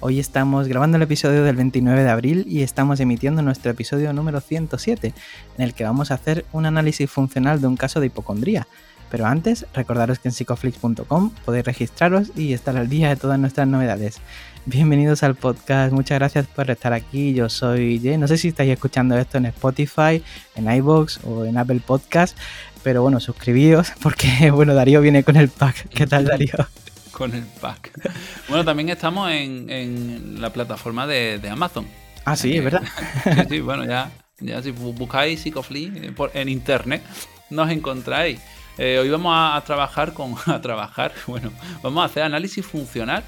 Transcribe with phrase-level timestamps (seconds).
[0.00, 4.40] Hoy estamos grabando el episodio del 29 de abril y estamos emitiendo nuestro episodio número
[4.40, 5.12] 107,
[5.56, 8.68] en el que vamos a hacer un análisis funcional de un caso de hipocondría.
[9.10, 13.66] Pero antes, recordaros que en psicoflix.com podéis registraros y estar al día de todas nuestras
[13.66, 14.20] novedades.
[14.66, 17.34] Bienvenidos al podcast, muchas gracias por estar aquí.
[17.34, 18.18] Yo soy Jay.
[18.18, 20.22] No sé si estáis escuchando esto en Spotify,
[20.54, 22.38] en iBox o en Apple Podcast,
[22.84, 25.88] pero bueno, suscribíos porque bueno, Darío viene con el pack.
[25.88, 26.54] ¿Qué tal, Darío?
[27.18, 27.90] Con el pack.
[28.48, 31.86] Bueno, también estamos en, la plataforma de, Amazon.
[32.24, 32.84] Ah, sí, es verdad.
[33.24, 37.02] sí, sí, bueno, ya, ya si buscáis Psicofly eh, en internet,
[37.50, 38.40] nos encontráis.
[38.78, 40.36] Eh, hoy vamos a, trabajar con.
[40.46, 41.50] A trabajar, bueno,
[41.82, 43.24] vamos a hacer análisis funcional.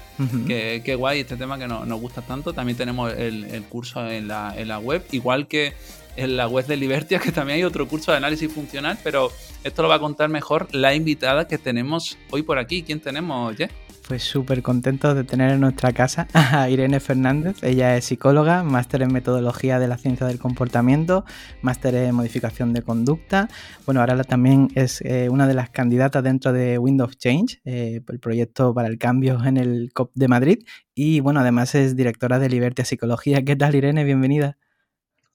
[0.47, 2.53] que, guay este tema que nos gusta tanto.
[2.53, 5.73] También tenemos el, curso en la, en la, web, igual que
[6.15, 9.31] en la web de Libertia, que también hay otro curso de análisis funcional, pero
[9.63, 12.83] esto lo va a contar mejor la invitada que tenemos hoy por aquí.
[12.83, 13.71] ¿Quién tenemos, Jess?
[14.11, 17.63] Pues súper contento de tener en nuestra casa a Irene Fernández.
[17.63, 21.23] Ella es psicóloga, máster en metodología de la ciencia del comportamiento,
[21.61, 23.47] máster en modificación de conducta.
[23.85, 28.19] Bueno, ahora también es eh, una de las candidatas dentro de Windows Change, eh, el
[28.19, 30.59] proyecto para el cambio en el COP de Madrid.
[30.93, 33.45] Y bueno, además es directora de Libertia Psicología.
[33.45, 34.03] ¿Qué tal, Irene?
[34.03, 34.57] Bienvenida.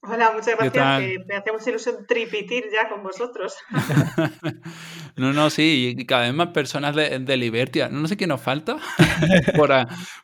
[0.09, 1.27] Hola, muchas gracias.
[1.27, 3.57] me hacemos ilusión tripitir ya con vosotros.
[5.17, 7.89] no, no, sí, y cada vez más personas de, de Libertia.
[7.89, 8.77] No sé qué nos falta
[9.57, 9.73] por,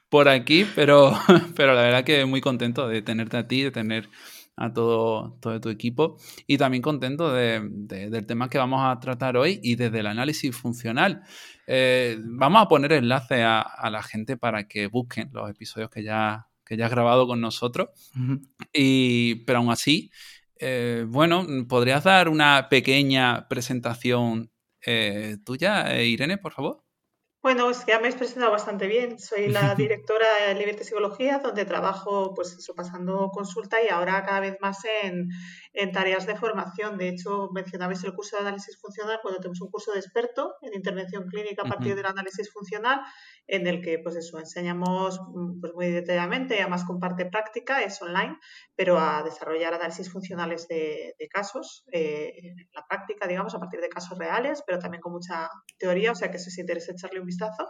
[0.09, 1.13] por aquí, pero,
[1.57, 4.09] pero la verdad que muy contento de tenerte a ti, de tener
[4.57, 9.37] a todo, todo tu equipo y también contento de, del tema que vamos a tratar
[9.37, 11.23] hoy y desde el análisis funcional.
[11.67, 16.05] Eh, vamos a poner enlace a, a la gente para que busquen los episodios que
[16.05, 17.91] ya que ya has grabado con nosotros.
[18.73, 20.11] y, pero aún así,
[20.57, 24.51] eh, bueno, ¿podrías dar una pequeña presentación
[24.87, 26.83] eh, tuya, eh, Irene, por favor?
[27.43, 29.19] Bueno, es que ya me he presentado bastante bien.
[29.19, 34.39] Soy la directora de Libertad Psicología, donde trabajo, pues eso, pasando consulta y ahora cada
[34.39, 35.29] vez más en,
[35.93, 36.99] tareas de formación.
[36.99, 40.75] De hecho, mencionabais el curso de análisis funcional, cuando tenemos un curso de experto en
[40.75, 43.01] intervención clínica a partir del análisis funcional,
[43.49, 48.01] en el que, pues eso, enseñamos mm, pues, muy detalladamente, además con parte práctica, es
[48.01, 48.39] online,
[48.77, 53.89] pero a desarrollar análisis funcionales de, casos, eh, en la práctica, digamos, a partir de
[53.89, 57.32] casos reales, pero también con mucha teoría, o sea que si os interesa echarle un
[57.33, 57.69] vistazo.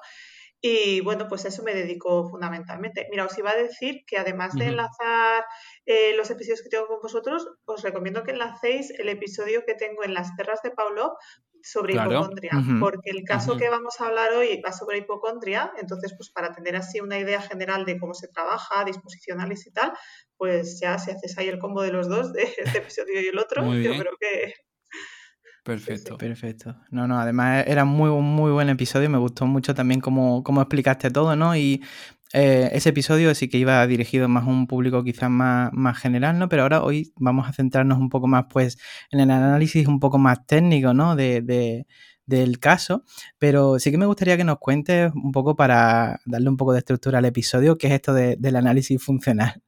[0.65, 3.09] Y bueno, pues eso me dedico fundamentalmente.
[3.11, 5.45] Mira, os iba a decir que además de enlazar
[5.87, 10.05] eh, los episodios que tengo con vosotros, os recomiendo que enlacéis el episodio que tengo
[10.05, 11.17] en Las perras de Paulo
[11.63, 16.31] sobre hipocondria, porque el caso que vamos a hablar hoy va sobre hipocondria, entonces pues
[16.31, 19.93] para tener así una idea general de cómo se trabaja, disposicionales y tal,
[20.37, 23.39] pues ya si haces ahí el combo de los dos, de este episodio y el
[23.39, 24.55] otro, yo creo que...
[25.63, 26.19] Perfecto.
[26.19, 26.77] Perfecto.
[26.91, 31.11] No, no, además era muy, muy buen episodio, me gustó mucho también cómo, cómo explicaste
[31.11, 31.55] todo, ¿no?
[31.55, 31.83] Y
[32.33, 36.39] eh, ese episodio sí que iba dirigido más a un público quizás más, más general,
[36.39, 36.49] ¿no?
[36.49, 38.79] Pero ahora hoy vamos a centrarnos un poco más, pues,
[39.11, 41.15] en el análisis un poco más técnico, ¿no?
[41.15, 41.87] De,
[42.25, 43.05] del caso,
[43.39, 46.79] pero sí que me gustaría que nos cuentes un poco para darle un poco de
[46.79, 49.61] estructura al episodio, qué es esto del análisis funcional.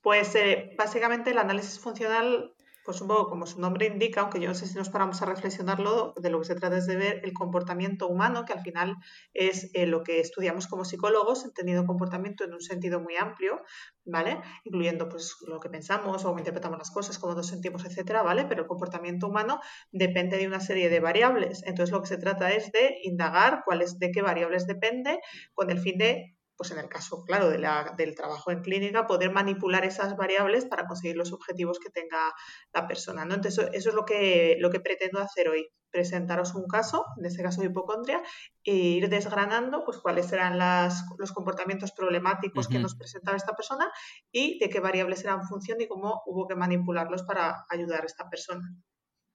[0.00, 2.53] Pues eh, básicamente el análisis funcional
[2.84, 5.26] pues un poco como su nombre indica, aunque yo no sé si nos paramos a
[5.26, 8.96] reflexionarlo, de lo que se trata es de ver el comportamiento humano, que al final
[9.32, 13.62] es eh, lo que estudiamos como psicólogos, entendido comportamiento en un sentido muy amplio,
[14.04, 14.40] ¿vale?
[14.64, 18.44] Incluyendo pues lo que pensamos o cómo interpretamos las cosas, cómo nos sentimos, etcétera, ¿vale?
[18.44, 21.62] Pero el comportamiento humano depende de una serie de variables.
[21.64, 25.20] Entonces lo que se trata es de indagar cuáles, de qué variables depende,
[25.54, 29.06] con el fin de pues en el caso, claro, de la, del trabajo en clínica,
[29.06, 32.32] poder manipular esas variables para conseguir los objetivos que tenga
[32.72, 33.24] la persona.
[33.24, 33.34] ¿no?
[33.34, 37.42] Entonces, eso es lo que, lo que pretendo hacer hoy, presentaros un caso, en este
[37.42, 38.20] caso de hipocondria,
[38.64, 43.90] e ir desgranando pues, cuáles serán las, los comportamientos problemáticos que nos presentaba esta persona
[44.32, 48.28] y de qué variables eran función y cómo hubo que manipularlos para ayudar a esta
[48.28, 48.62] persona.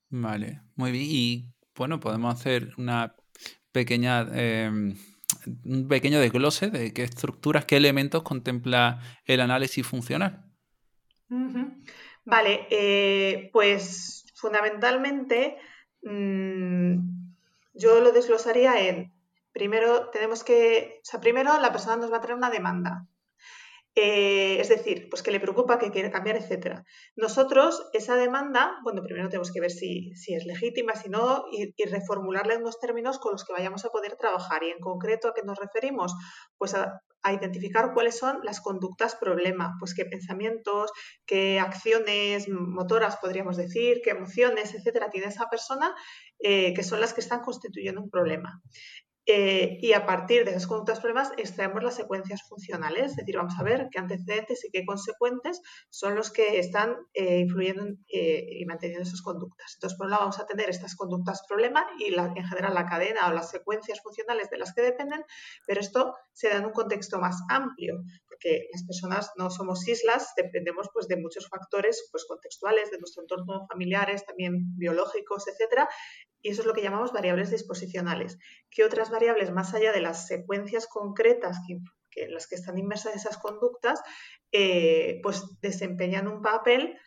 [0.10, 1.06] Vale, muy bien.
[1.08, 3.16] Y bueno, podemos hacer una
[3.72, 4.28] pequeña...
[4.34, 4.98] Em,
[5.66, 10.46] un pequeño desglose de qué estructuras, qué elementos contempla el análisis funcional.
[12.26, 15.58] Vale, eh, pues fundamentalmente
[16.04, 16.98] mm,
[17.74, 19.12] yo lo desglosaría en,
[19.52, 23.08] primero tenemos que, o sea, primero la persona nos va a traer una demanda.
[23.96, 26.86] Eh, es decir, pues que le preocupa, que quiere cambiar, etcétera.
[27.16, 32.54] Nosotros, esa demanda, bueno, primero tenemos que ver si, es legítima, si no, y, reformularla
[32.54, 34.64] en unos términos con los que vayamos a poder trabajar.
[34.64, 36.14] Y en concreto, ¿a qué nos referimos?
[36.58, 40.90] Pues a, identificar cuáles son las conductas problema, pues qué pensamientos,
[41.26, 45.94] qué acciones motoras podríamos decir, qué emociones, etcétera, tiene esa persona
[46.40, 48.62] eh, que son las que están constituyendo un problema.
[49.26, 53.54] Eh, y a partir de esas conductas problemas extraemos las secuencias funcionales, es decir, vamos
[53.60, 58.66] a ver qué antecedentes y qué consecuentes son los que están eh, influyendo eh, y
[58.66, 59.74] manteniendo esas conductas.
[59.76, 63.34] Entonces, por un vamos a tener estas conductas problema y en general la cadena o
[63.34, 65.24] las secuencias funcionales de las que dependen,
[65.68, 70.34] pero esto se da en un contexto más amplio, porque las personas no somos islas,
[70.38, 75.88] dependemos pues, de muchos factores pues, contextuales, de nuestro entorno familiares, también biológicos, etcétera,
[76.42, 78.38] y eso es lo que llamamos variables disposicionales.
[78.70, 81.58] ¿Qué otras variables, más allá de las secuencias concretas
[82.16, 84.02] en las que están inmersas esas conductas,
[84.52, 86.98] eh, pues desempeñan un papel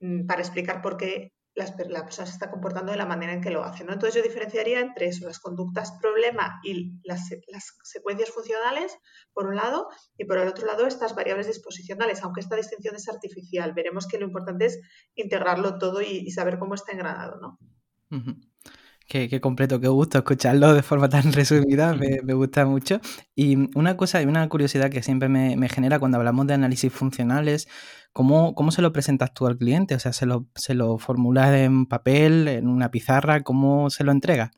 [0.00, 3.50] mm, para explicar por qué la persona se está comportando de la manera en que
[3.50, 3.84] lo hace.
[3.84, 3.92] ¿no?
[3.92, 8.96] Entonces yo diferenciaría entre eso, las conductas problema y las, las, secuencias funcionales,
[9.32, 13.08] por un lado, y por el otro lado estas variables disposicionales, aunque esta distinción es
[13.08, 13.72] artificial.
[13.72, 14.80] Veremos que lo importante es
[15.16, 17.40] integrarlo todo y, saber cómo está engranado.
[17.40, 17.58] ¿no?
[19.08, 23.00] Qué, completo, qué gusto escucharlo de forma tan resumida, me, gusta mucho.
[23.34, 27.68] Y una cosa y una curiosidad que siempre me, genera cuando hablamos de análisis funcionales,
[28.12, 29.94] ¿cómo, ¿cómo, se lo presentas tú al cliente?
[29.94, 33.42] O sea, ¿se lo, se lo formulas en papel, en una pizarra?
[33.42, 34.50] ¿Cómo se lo entrega?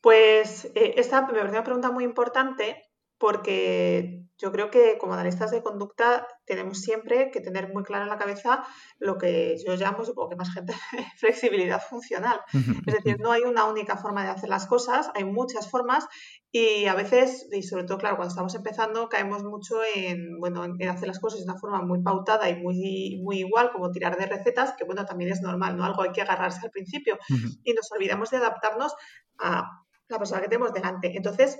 [0.00, 2.87] Pues eh, esta me parece una pregunta muy importante
[3.18, 8.10] porque yo creo que como analistas de conducta tenemos siempre que tener muy claro en
[8.10, 8.64] la cabeza
[8.98, 10.72] lo que yo llamo, supongo que más gente,
[11.18, 12.40] flexibilidad funcional.
[12.86, 16.06] Es decir, no hay una única forma de hacer las cosas, hay muchas formas
[16.52, 20.88] y a veces, y sobre todo, claro, cuando estamos empezando, caemos mucho en, bueno, en
[20.88, 24.26] hacer las cosas de una forma muy pautada y muy, muy igual, como tirar de
[24.26, 25.84] recetas, que bueno, también es normal, ¿no?
[25.84, 27.18] Algo hay que agarrarse al principio
[27.64, 28.94] y nos olvidamos de adaptarnos
[29.38, 29.64] a
[30.06, 31.16] la persona que tenemos delante.
[31.16, 31.58] Entonces,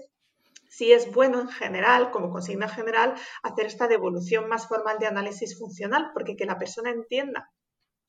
[0.68, 5.58] sí es bueno en general, como consigna general, hacer esta devolución más formal de análisis
[5.58, 7.50] funcional, porque que la persona entienda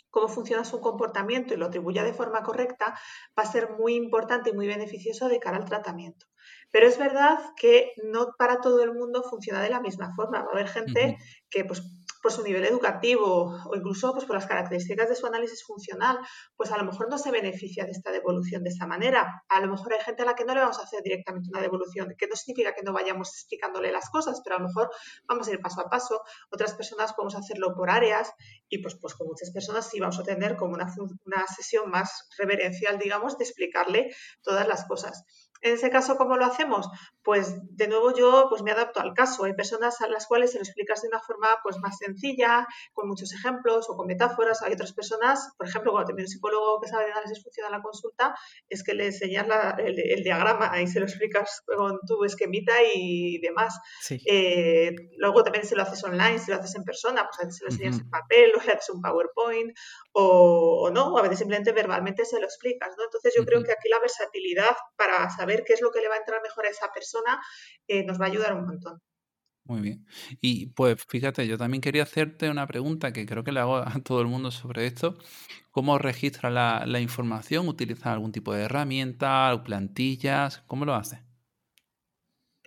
[0.09, 2.99] cómo funciona su comportamiento y lo atribuya de forma correcta,
[3.37, 6.25] va a ser muy importante y muy beneficioso de cara al tratamiento.
[6.71, 10.41] Pero es verdad que no para todo el mundo funciona de la misma forma.
[10.41, 11.17] Va a haber gente
[11.49, 11.83] que pues,
[12.21, 16.19] por su nivel educativo o incluso pues, por las características de su análisis funcional,
[16.55, 19.43] pues a lo mejor no se beneficia de esta devolución de esta manera.
[19.47, 21.61] A lo mejor hay gente a la que no le vamos a hacer directamente una
[21.61, 24.89] devolución, que no significa que no vayamos explicándole las cosas, pero a lo mejor
[25.27, 26.21] vamos a ir paso a paso.
[26.51, 28.31] Otras personas podemos hacerlo por áreas
[28.67, 30.93] y pues, pues con muchas personas sí vamos a tener como una,
[31.25, 35.25] una sesión más reverencial, digamos, de explicarle todas las cosas.
[35.61, 36.89] En ese caso, ¿cómo lo hacemos?
[37.23, 39.43] Pues de nuevo yo pues me adapto al caso.
[39.43, 43.07] Hay personas a las cuales se lo explicas de una forma pues más sencilla, con
[43.09, 44.61] muchos ejemplos o con metáforas.
[44.61, 47.81] Hay otras personas, por ejemplo, cuando tiene un psicólogo que sabe de análisis funcional la
[47.81, 48.35] consulta,
[48.69, 49.47] es que le enseñas
[49.79, 53.79] el, diagrama y se lo explicas con tu esquemita y demás.
[54.25, 57.57] Eh, luego también se lo haces online, si lo haces en persona, pues a veces
[57.57, 59.77] se lo enseñas en papel o le haces un PowerPoint
[60.13, 62.93] o, no, o a veces simplemente verbalmente se lo explicas.
[62.97, 63.03] ¿no?
[63.03, 66.07] Entonces yo creo que aquí la versatilidad para saber ver qué es lo que le
[66.07, 67.41] va a entrar mejor a esa persona,
[67.87, 69.01] eh, nos va a ayudar un montón.
[69.65, 70.05] Muy bien.
[70.41, 73.99] Y pues fíjate, yo también quería hacerte una pregunta que creo que le hago a
[74.03, 75.15] todo el mundo sobre esto.
[75.69, 77.67] ¿Cómo registra la, información?
[77.67, 80.63] ¿Utiliza algún tipo de herramienta, plantillas?
[80.65, 81.21] ¿Cómo lo hace?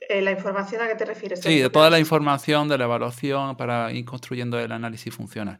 [0.09, 1.41] Eh, ¿La información a qué te refieres?
[1.41, 5.59] Sí, de toda la información de la evaluación para ir construyendo el análisis funcional.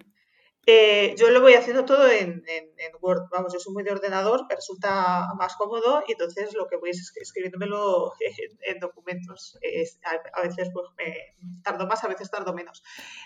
[0.65, 2.45] Eh, yo lo voy haciendo todo en,
[3.01, 3.29] Word.
[3.33, 6.91] Vamos, yo soy muy de ordenador, me resulta más cómodo y entonces lo que voy
[6.91, 8.13] es escribiéndomelo
[8.61, 9.59] en, documentos.
[10.35, 10.87] a, veces pues,
[11.65, 12.83] tardo más, a veces tardo menos.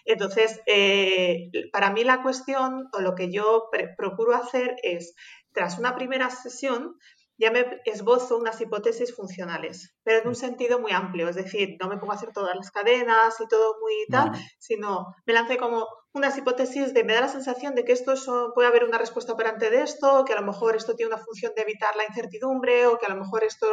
[0.07, 5.15] Entonces, eh, para mí la cuestión o lo que yo procuro hacer es,
[5.53, 6.97] tras una primera sesión,
[7.39, 11.89] ya me esbozo unas hipótesis funcionales, pero en un sentido muy amplio, es decir, no
[11.89, 15.87] me pongo a hacer todas las cadenas y todo muy tal, sino me lance como
[16.17, 18.15] unas hipótesis de me da la sensación de que esto
[18.55, 21.53] puede haber una respuesta operante de esto, que a lo mejor esto tiene una función
[21.55, 23.67] de evitar la incertidumbre o que a lo mejor esto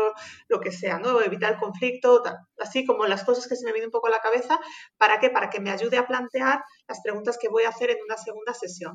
[0.49, 1.21] lo que sea, ¿no?
[1.21, 2.35] Evitar el conflicto, tal.
[2.59, 4.59] así como las cosas que se me vienen un poco a la cabeza,
[4.97, 5.29] ¿para qué?
[5.29, 8.53] Para que me ayude a plantear las preguntas que voy a hacer en una segunda
[8.53, 8.93] sesión.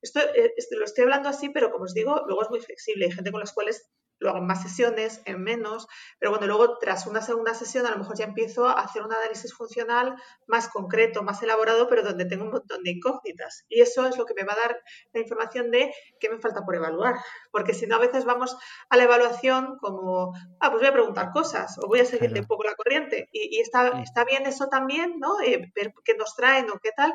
[0.00, 3.04] Esto, eh, lo estoy hablando así, pero como os digo, luego es muy flexible.
[3.04, 5.86] Hay gente con las cuales lo hago en más sesiones, en menos,
[6.18, 9.12] pero bueno, luego tras una segunda sesión a lo mejor ya empiezo a hacer un
[9.12, 13.64] análisis funcional más concreto, más elaborado, pero donde tengo un montón de incógnitas.
[13.68, 14.80] Y eso es lo que me va a dar
[15.12, 17.16] la información de qué me falta por evaluar,
[17.50, 18.56] porque si no a veces vamos
[18.88, 22.46] a la evaluación como, ah, pues voy a preguntar cosas o voy a seguirle un
[22.46, 23.28] poco la corriente.
[23.32, 25.40] Y, está, está bien eso también, ¿no?
[25.40, 27.12] Eh, ver qué nos traen o qué tal,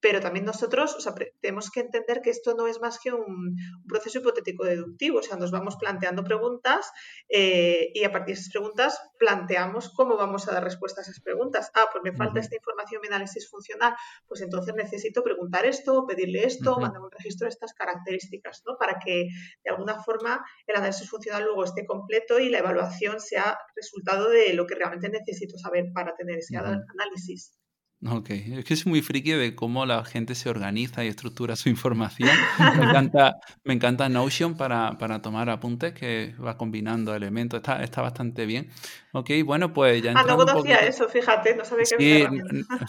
[0.00, 0.96] pero también nosotros
[1.40, 3.56] tenemos que entender que esto no es más que un,
[3.88, 6.90] proceso hipotético deductivo, o sea, nos vamos planteando preguntas
[7.28, 11.20] eh, y a partir de esas preguntas planteamos cómo vamos a dar respuesta a esas
[11.20, 11.70] preguntas.
[11.74, 13.94] Ah, pues me falta esta información, mi análisis funcional,
[14.26, 18.76] pues entonces necesito preguntar esto, pedirle esto, mandar un registro de estas características, ¿no?
[18.78, 19.28] Para que
[19.64, 24.54] de alguna forma el análisis funcional luego esté completo y la evaluación sea resultado de
[24.54, 27.59] lo que realmente necesito saber para tener ese análisis.
[28.06, 31.68] Ok, es que es muy friki de cómo la gente se organiza y estructura su
[31.68, 32.30] información.
[32.58, 38.00] Me encanta, me encanta Notion para, para tomar apuntes, que va combinando elementos, está, está
[38.00, 38.70] bastante bien.
[39.12, 42.26] Ok, bueno, pues ya Ah, no conocía eso, fíjate, no sabía que sí,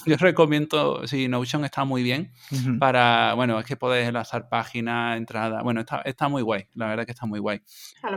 [0.05, 2.31] Yo recomiendo, sí, Notion está muy bien
[2.79, 7.05] para, bueno, es que podés enlazar páginas, entradas, bueno, está, está muy guay, la verdad
[7.05, 7.61] que está muy guay.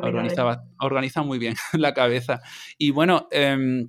[0.00, 2.40] Organiza, organiza muy bien la cabeza.
[2.78, 3.88] Y bueno, eh,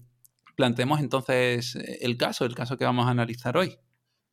[0.56, 3.78] planteemos entonces eh, el caso, el caso que vamos a analizar hoy.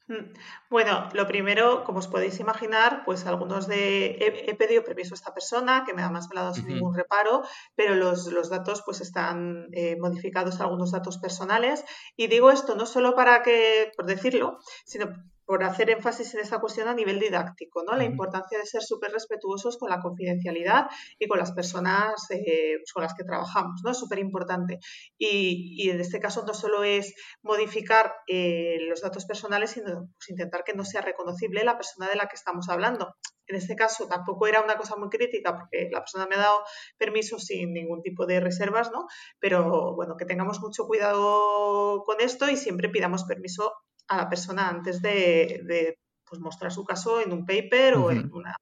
[0.08, 0.32] Mm.
[0.68, 4.16] Bueno, lo primero, como os podéis imaginar, pues algunos de
[4.48, 7.42] he, pedido permiso a esta persona que me ha más me sin ningún reparo,
[7.76, 11.84] pero los, datos pues están eh, modificados algunos datos personales
[12.16, 15.06] y digo esto no solo para que por decirlo, sino
[15.52, 17.94] por hacer énfasis en esta cuestión a nivel didáctico, ¿no?
[17.94, 20.86] La importancia de ser súper respetuosos con la confidencialidad
[21.18, 23.90] y con las personas eh, con las que trabajamos, ¿no?
[23.90, 24.78] Es súper importante.
[25.18, 30.64] Y, en este caso no solo es modificar eh, los datos personales, sino pues, intentar
[30.64, 33.14] que no sea reconocible la persona de la que estamos hablando.
[33.46, 36.64] En este caso tampoco era una cosa muy crítica porque la persona me ha dado
[36.96, 39.06] permiso sin ningún tipo de reservas, ¿no?
[39.38, 43.74] Pero bueno, que tengamos mucho cuidado con esto y siempre pidamos permiso
[44.12, 48.56] a la persona antes de, pues, mostrar su caso en un paper o en una...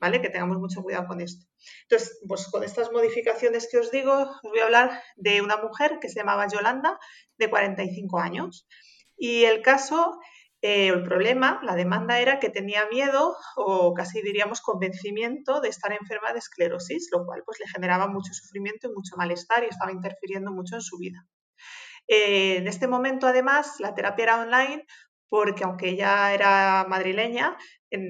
[0.00, 0.20] ¿Vale?
[0.20, 1.46] Que tengamos mucho cuidado con esto.
[1.82, 5.98] Entonces, pues con estas modificaciones que os digo, os voy a hablar de una mujer
[6.00, 6.98] que se llamaba Yolanda,
[7.36, 8.68] de 45 años.
[9.16, 10.20] Y el caso,
[10.62, 15.92] eh, el problema, la demanda era que tenía miedo o casi diríamos convencimiento de estar
[15.92, 19.92] enferma de esclerosis, lo cual pues le generaba mucho sufrimiento y mucho malestar y estaba
[19.92, 21.26] interfiriendo mucho en su vida.
[22.08, 24.84] Eh, en este momento, además, la terapia era online
[25.28, 27.56] porque aunque ella era madrileña,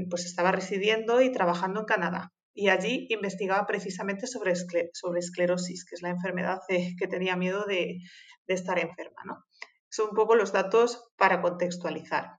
[0.08, 2.32] pues estaba residiendo y trabajando en Canadá.
[2.54, 4.54] Y allí investigaba precisamente sobre,
[4.92, 7.98] sobre esclerosis, que es la enfermedad que tenía miedo de,
[8.46, 9.22] estar enferma.
[9.24, 9.44] ¿no?
[9.90, 12.38] Son un poco los datos para contextualizar.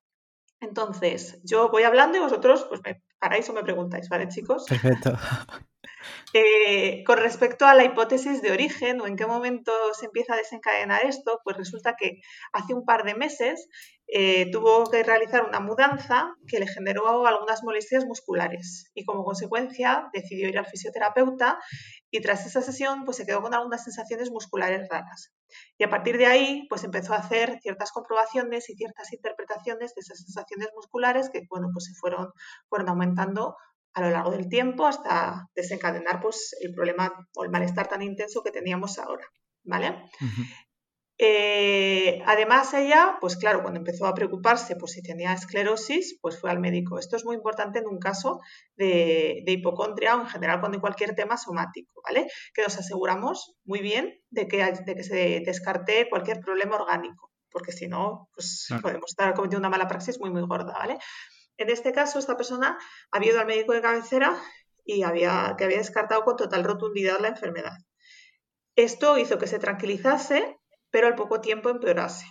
[0.59, 4.65] Entonces, yo voy hablando y vosotros pues me paráis o me preguntáis, ¿vale, chicos?
[4.67, 5.13] Perfecto.
[6.33, 10.37] Eh, con respecto a la hipótesis de origen o en qué momento se empieza a
[10.37, 12.21] desencadenar esto, pues resulta que
[12.53, 13.67] hace un par de meses
[14.11, 20.09] eh, tuvo que realizar una mudanza que le generó algunas molestias musculares y como consecuencia
[20.13, 21.59] decidió ir al fisioterapeuta
[22.09, 25.31] y tras esa sesión pues se quedó con algunas sensaciones musculares raras.
[25.77, 30.01] Y a partir de ahí pues empezó a hacer ciertas comprobaciones y ciertas interpretaciones de
[30.01, 32.31] esas sensaciones musculares que bueno pues se fueron,
[32.67, 33.57] fueron aumentando
[33.93, 38.43] a lo largo del tiempo hasta desencadenar pues, el problema o el malestar tan intenso
[38.43, 39.25] que teníamos ahora.
[39.63, 40.03] ¿Vale?
[41.21, 46.49] Eh, además, ella, pues claro, cuando empezó a preocuparse por si tenía esclerosis, pues fue
[46.49, 46.97] al médico.
[46.97, 48.39] Esto es muy importante en un caso
[48.77, 52.27] de, hipocondria o en general cuando hay cualquier tema somático, ¿vale?
[52.53, 57.73] Que nos aseguramos muy bien de que, de que se descarte cualquier problema orgánico, porque
[57.73, 60.99] si no, pues podemos estar cometiendo una mala praxis muy, muy gorda, ¿vale?
[61.59, 62.79] En este caso, esta persona
[63.11, 64.41] había ido al médico de cabecera
[64.85, 67.77] y había, que había descartado con total rotundidad la enfermedad.
[68.77, 70.57] Esto hizo que se tranquilizase,
[70.89, 72.25] pero al poco tiempo empeorase,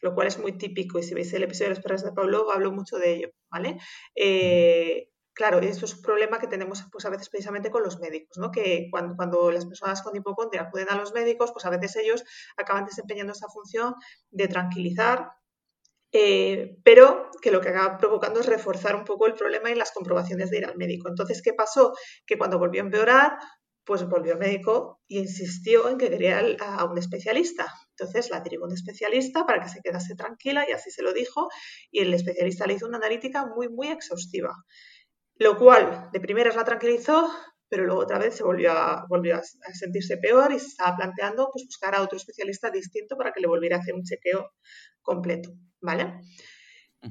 [0.00, 0.98] lo cual es muy típico.
[0.98, 3.28] Y si veis el episodio de las perras de Pablo, hablo mucho de ello.
[3.50, 3.78] ¿vale?
[4.14, 8.38] Eh, claro, eso es un problema que tenemos pues, a veces precisamente con los médicos,
[8.38, 8.50] ¿no?
[8.50, 12.24] que cuando, cuando las personas con hipocondria acuden a los médicos, pues a veces ellos
[12.56, 13.96] acaban desempeñando esa función
[14.30, 15.30] de tranquilizar,
[16.12, 19.92] eh, pero que lo que acaba provocando es reforzar un poco el problema y las
[19.92, 21.08] comprobaciones de ir al médico.
[21.08, 21.94] Entonces, ¿qué pasó?
[22.26, 23.38] Que cuando volvió a empeorar,
[23.84, 27.66] pues volvió al médico e insistió en que quería a un especialista.
[27.90, 31.12] Entonces la derivó a un especialista para que se quedase tranquila y así se lo
[31.12, 31.48] dijo
[31.90, 34.54] y el especialista le hizo una analítica muy, muy exhaustiva.
[35.36, 37.28] Lo cual de primeras la tranquilizó,
[37.72, 41.48] pero luego otra vez se volvió a, volvió a sentirse peor y se estaba planteando
[41.50, 44.52] pues, buscar a otro especialista distinto para que le volviera a hacer un chequeo
[45.00, 45.54] completo.
[45.80, 46.20] ¿vale?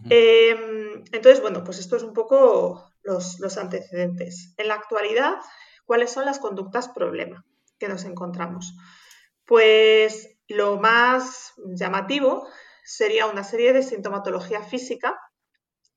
[0.07, 4.53] Em, entonces, bueno, pues esto es un poco los, antecedentes.
[4.57, 5.39] En la actualidad,
[5.83, 7.43] ¿Cuáles son las conductas problema
[7.77, 8.75] que nos encontramos?
[9.45, 12.47] Pues lo más llamativo
[12.85, 15.19] sería una serie de sintomatología física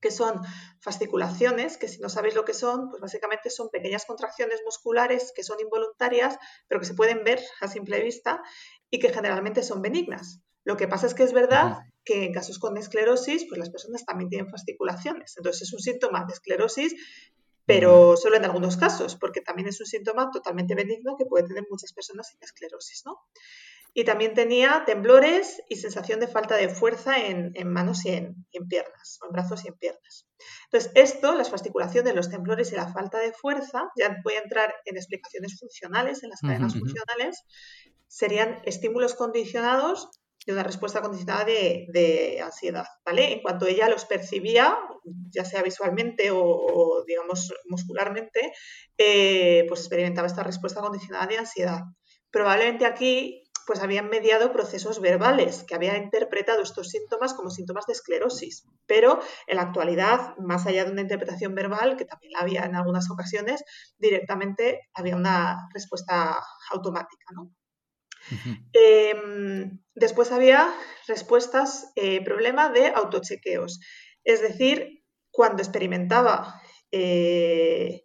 [0.04, 0.42] que son
[0.80, 5.42] fasciculaciones, que si no sabéis lo que son, pues básicamente son pequeñas contracciones musculares que
[5.42, 6.36] son involuntarias,
[6.68, 8.42] pero que se pueden ver a simple vista
[8.90, 10.40] y que generalmente son benignas.
[10.62, 14.04] Lo que pasa es que es verdad que en casos con esclerosis, pues las personas
[14.04, 15.38] también tienen fasciculaciones.
[15.38, 16.94] Entonces es un síntoma de esclerosis,
[17.64, 21.64] pero solo en algunos casos, porque también es un síntoma totalmente benigno que puede tener
[21.70, 23.22] muchas personas sin esclerosis, ¿no?
[23.96, 29.18] Y también tenía temblores y sensación de falta de fuerza en, manos y en, piernas,
[29.22, 30.26] o en brazos y en piernas.
[30.64, 34.74] Entonces, esto, las fasciculaciones, los temblores y la falta de fuerza, ya voy a entrar
[34.84, 37.44] en explicaciones funcionales, en las cadenas funcionales,
[38.08, 40.10] serían estímulos condicionados
[40.46, 43.32] de una respuesta condicionada de, ansiedad, ¿vale?
[43.32, 44.76] En cuanto ella los percibía,
[45.30, 48.52] ya sea visualmente o, digamos, muscularmente,
[48.98, 51.80] eh, pues experimentaba esta respuesta condicionada de ansiedad.
[52.30, 57.92] Probablemente aquí pues habían mediado procesos verbales, que habían interpretado estos síntomas como síntomas de
[57.94, 58.66] esclerosis.
[58.86, 62.76] Pero en la actualidad, más allá de una interpretación verbal, que también la había en
[62.76, 63.64] algunas ocasiones,
[63.98, 66.38] directamente había una respuesta
[66.70, 67.26] automática.
[68.72, 70.72] Em, después había
[71.06, 73.80] respuestas, eh, problema de autochequeos.
[74.24, 78.04] Es decir, cuando experimentaba eh,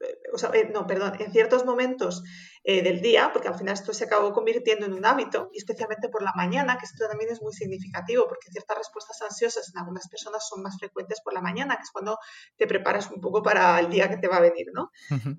[0.00, 2.22] eh, no, perdón, en ciertos momentos
[2.62, 6.08] eh, del día, porque al final esto se acabó convirtiendo en un hábito, y especialmente
[6.10, 10.08] por la mañana, que esto también es muy significativo, porque ciertas respuestas ansiosas en algunas
[10.08, 12.18] personas son más frecuentes por la mañana, que es cuando
[12.56, 14.90] te preparas un poco para el día que te va a venir, ¿no?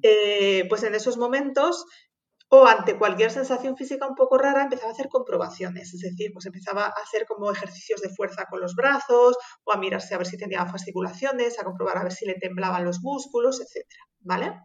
[0.01, 1.85] Eh, pues en esos momentos
[2.53, 6.45] o ante cualquier sensación física un poco rara empezaba a hacer comprobaciones, es decir, pues
[6.45, 10.27] empezaba a hacer como ejercicios de fuerza con los brazos o a mirarse a ver
[10.27, 14.59] si tenía fasciculaciones, a comprobar a ver si le temblaban los músculos, etcétera, ¿vale?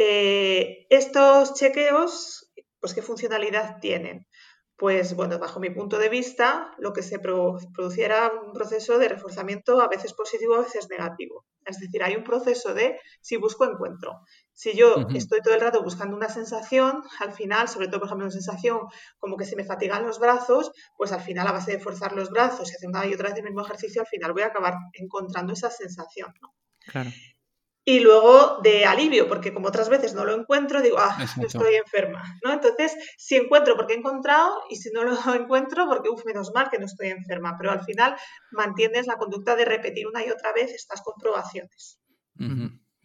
[0.00, 4.28] Eh, estos chequeos, pues qué funcionalidad tienen.
[4.76, 9.80] Pues bueno, bajo mi punto de vista, lo que se produciera un proceso de reforzamiento
[9.80, 11.44] a veces positivo, a veces negativo.
[11.64, 14.20] Es decir, hay un proceso de si busco, encuentro.
[14.54, 18.26] Si yo estoy todo el rato buscando una sensación, al final, sobre todo, por ejemplo,
[18.26, 18.82] una sensación
[19.18, 22.30] como que se me fatigan los brazos, pues al final, a base de forzar los
[22.30, 24.74] brazos y hacer una y otra vez el mismo ejercicio, al final voy a acabar
[24.92, 26.32] encontrando esa sensación.
[26.86, 27.10] Claro
[27.88, 32.22] y luego de alivio, porque como otras veces no lo encuentro, digo, ah, estoy enferma,
[32.44, 32.52] ¿no?
[32.52, 36.68] Entonces, si encuentro porque he encontrado y si no lo encuentro porque, uff, menos mal
[36.68, 38.14] que no estoy enferma, pero al final
[38.50, 41.98] mantienes la conducta de repetir una y otra vez estas comprobaciones.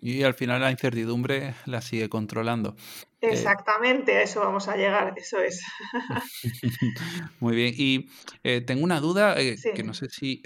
[0.06, 2.76] Y al final la incertidumbre la sigue controlando.
[3.22, 5.63] Eh, Exactamente, a eso vamos a llegar, eso es.
[7.39, 8.10] Muy bien, y
[8.44, 10.44] eh, tengo una duda eh, que no sé si,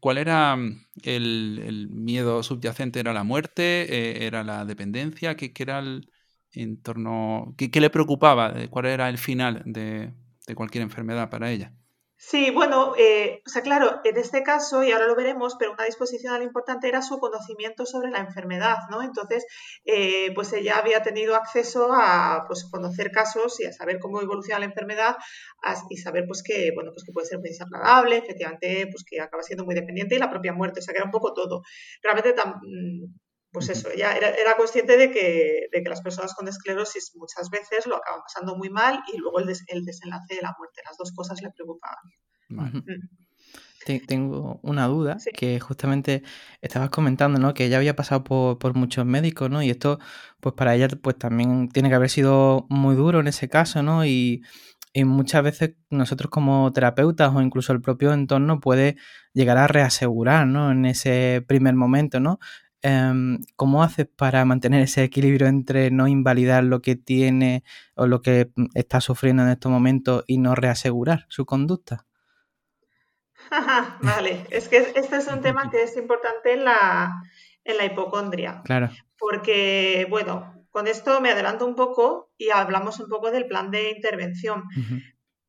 [0.00, 3.00] ¿cuál era mm, el, miedo subyacente?
[3.00, 4.24] ¿Era la muerte?
[4.24, 5.36] ¿Era la dependencia?
[5.36, 6.10] ¿Qué, era el
[6.52, 7.54] entorno?
[7.58, 8.54] ¿Qué, qué le preocupaba?
[8.70, 10.10] ¿Cuál era el final de
[10.54, 11.74] cualquier enfermedad para ella?
[12.18, 15.84] Sí, bueno, eh, o sea, claro, en este caso, y ahora lo veremos, pero una
[15.84, 19.02] disposición importante era su conocimiento sobre la enfermedad, ¿no?
[19.02, 19.44] Entonces,
[19.84, 24.60] eh, pues ella había tenido acceso a pues, conocer casos y a saber cómo evoluciona
[24.60, 25.16] la enfermedad
[25.90, 29.42] y saber pues que, bueno, pues que puede ser muy desagradable, efectivamente, pues que acaba
[29.42, 31.62] siendo muy dependiente y la propia muerte, o sea, que era un poco todo.
[32.02, 32.54] Realmente tan,
[33.52, 37.86] pues eso, ella era, consciente de que, de que, las personas con esclerosis muchas veces
[37.86, 40.82] lo acaban pasando muy mal y luego el, desenlace de la muerte.
[40.84, 42.04] Las dos cosas le preocupaban.
[42.48, 42.82] Mm.
[44.06, 46.24] Tengo una duda que justamente
[46.60, 47.54] estabas comentando, ¿no?
[47.54, 49.62] Que ella había pasado por, muchos médicos, ¿no?
[49.62, 50.00] Y esto,
[50.40, 54.04] pues para ella, pues también tiene que haber sido muy duro en ese caso, ¿no?
[54.04, 54.42] Y,
[54.92, 58.96] y muchas veces nosotros como terapeutas o incluso el propio entorno puede
[59.32, 60.72] llegar a reasegurar, ¿no?
[60.72, 62.40] En ese primer momento, ¿no?
[62.88, 67.64] Em, ¿cómo haces para mantener ese equilibrio entre no invalidar lo que tiene
[67.96, 72.06] o lo que mm, está sufriendo en estos momentos y no reasegurar su conducta?
[74.02, 77.12] vale, es que este es un tema que es importante en la,
[77.64, 78.62] en la hipocondria.
[78.64, 78.90] Claro.
[79.18, 83.90] Porque, bueno, con esto me adelanto un poco y hablamos un poco del plan de
[83.90, 84.62] intervención.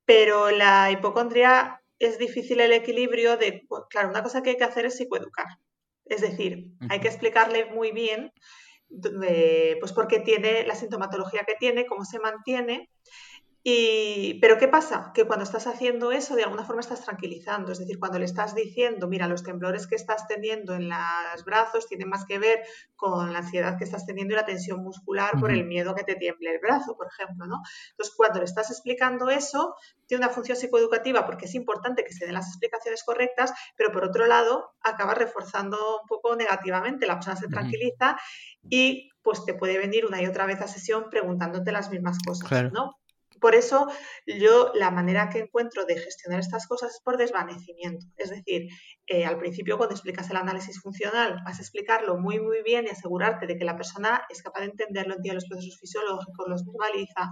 [0.06, 4.88] Pero la hipocondria es difícil el equilibrio de, claro, una cosa que hay que hacer
[4.88, 5.60] es psicoeducar.
[6.10, 8.32] Es decir, hay que explicarle muy bien
[9.80, 12.90] pues por qué tiene la sintomatología que tiene, cómo se mantiene
[13.70, 15.12] Y, pero ¿qué pasa?
[15.14, 17.74] Que cuando estás haciendo eso, de alguna forma estás tranquilizando.
[17.74, 21.86] Es decir, cuando le estás diciendo, mira, los temblores que estás teniendo en los brazos
[21.86, 22.62] tienen más que ver
[22.96, 26.16] con la ansiedad que estás teniendo y la tensión muscular por el miedo que te
[26.16, 27.62] tiemble el brazo, por ejemplo, ¿no?
[27.90, 29.76] Entonces, cuando le estás explicando eso,
[30.06, 34.06] tiene una función psicoeducativa porque es importante que se den las explicaciones correctas, pero por
[34.06, 37.06] otro lado, acaba reforzando un poco negativamente.
[37.06, 38.16] La persona se tranquiliza
[38.70, 42.72] y pues te puede venir una y otra vez a sesión preguntándote las mismas cosas,
[42.72, 42.96] ¿no?
[43.40, 43.88] Por eso
[44.26, 48.06] yo la manera que encuentro de gestionar estas cosas es por desvanecimiento.
[48.18, 48.68] Es decir,
[49.08, 52.90] eh, al principio cuando explicas el análisis funcional vas a explicarlo muy muy bien y
[52.90, 57.30] asegurarte de que la persona es capaz de entenderlo, entiende los procesos fisiológicos, los verbaliza.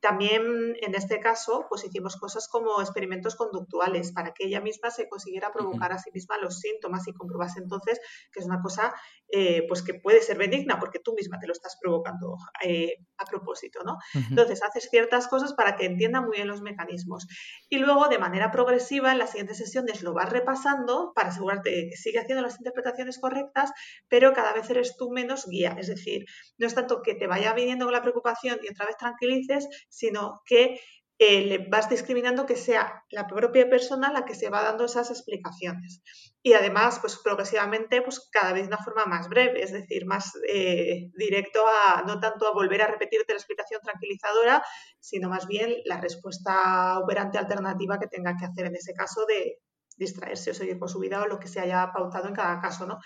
[0.00, 5.08] También en este caso pues hicimos cosas como experimentos conductuales para que ella misma se
[5.08, 8.00] consiguiera provocar a sí misma los síntomas y comprobase entonces
[8.32, 8.94] que es una cosa
[9.28, 13.24] eh, pues que puede ser benigna porque tú misma te lo estás provocando eh, a
[13.24, 13.98] propósito, ¿no?
[14.14, 17.26] Entonces haces ciertas cosas para que entienda muy bien los mecanismos.
[17.68, 21.96] Y luego, de manera progresiva, en las siguientes sesiones lo vas repasando para asegurarte que
[21.96, 23.72] sigue haciendo las interpretaciones correctas,
[24.06, 25.74] pero cada vez eres tú menos guía.
[25.80, 26.26] Es decir,
[26.58, 30.42] no es tanto que te vaya viniendo con la preocupación y otra vez tranquilices, sino
[30.44, 30.78] que
[31.18, 35.10] eh, le vas discriminando que sea la propia persona la que se va dando esas
[35.10, 36.02] explicaciones.
[36.42, 40.32] Y además, pues progresivamente, pues cada vez de una forma más breve, es decir, más
[40.46, 44.62] eh, directo a, no tanto a volver a repetirte la explicación tranquilizadora,
[45.00, 49.58] sino más bien la respuesta operante alternativa que tenga que hacer en ese caso de
[49.96, 52.86] distraerse o seguir con su vida o lo que se haya pautado en cada caso,
[52.86, 52.98] ¿no?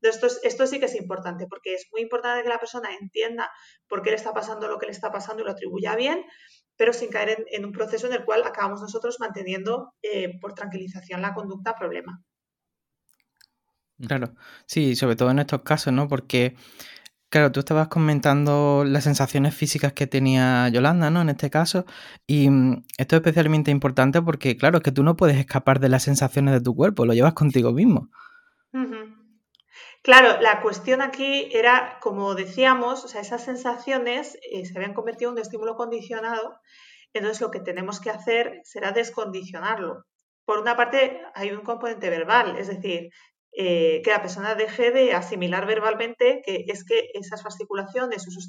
[0.00, 3.50] Esto, esto sí que es importante, porque es muy importante que la persona entienda
[3.88, 6.24] por qué le está pasando lo que le está pasando y lo atribuya bien,
[6.76, 11.20] pero sin caer en, un proceso en el cual acabamos nosotros manteniendo eh, por tranquilización
[11.20, 12.22] la conducta problema.
[14.06, 14.32] Claro,
[14.66, 16.06] sí, sobre todo en estos casos, ¿no?
[16.06, 16.54] Porque,
[17.30, 21.22] claro, tú estabas comentando las sensaciones físicas que tenía Yolanda, ¿no?
[21.22, 21.84] En este caso,
[22.26, 25.88] y mm, esto es especialmente importante porque, claro, es que tú no puedes escapar de
[25.88, 28.10] las sensaciones de tu cuerpo, lo llevas contigo mismo.
[30.02, 35.42] Claro, la cuestión aquí era, como decíamos, esas sensaciones eh, se habían convertido en un
[35.42, 36.60] estímulo condicionado,
[37.12, 40.04] entonces lo que tenemos que hacer será descondicionarlo.
[40.44, 43.10] Por una parte, hay un componente verbal, es decir,
[43.60, 48.46] eh, que la persona deje de asimilar verbalmente que es que esas fasciculaciones o esos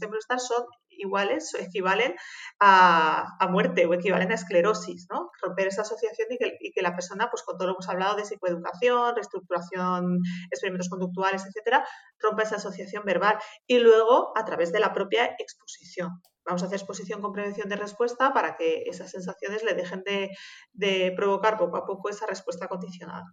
[0.47, 2.13] son iguales equivalen
[2.59, 5.31] a, muerte o equivalen a esclerosis, ¿no?
[5.41, 8.25] Romper esa asociación y que, la persona, pues con todo lo que hemos hablado de
[8.25, 10.19] psicoeducación, reestructuración,
[10.51, 11.83] experimentos conductuales, etcétera,
[12.19, 16.21] rompa esa asociación verbal y luego a través de la propia exposición.
[16.45, 21.13] Vamos a hacer exposición con prevención de respuesta para que esas sensaciones le dejen de
[21.15, 23.25] provocar poco a poco esa respuesta condicionada.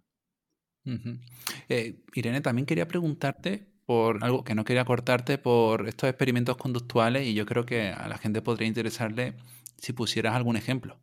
[1.69, 7.25] Eh, Irene, también quería preguntarte por algo que no quería cortarte por estos experimentos conductuales
[7.25, 9.35] y yo creo que a la gente podría interesarle
[9.77, 10.99] si pusieras algún ejemplo.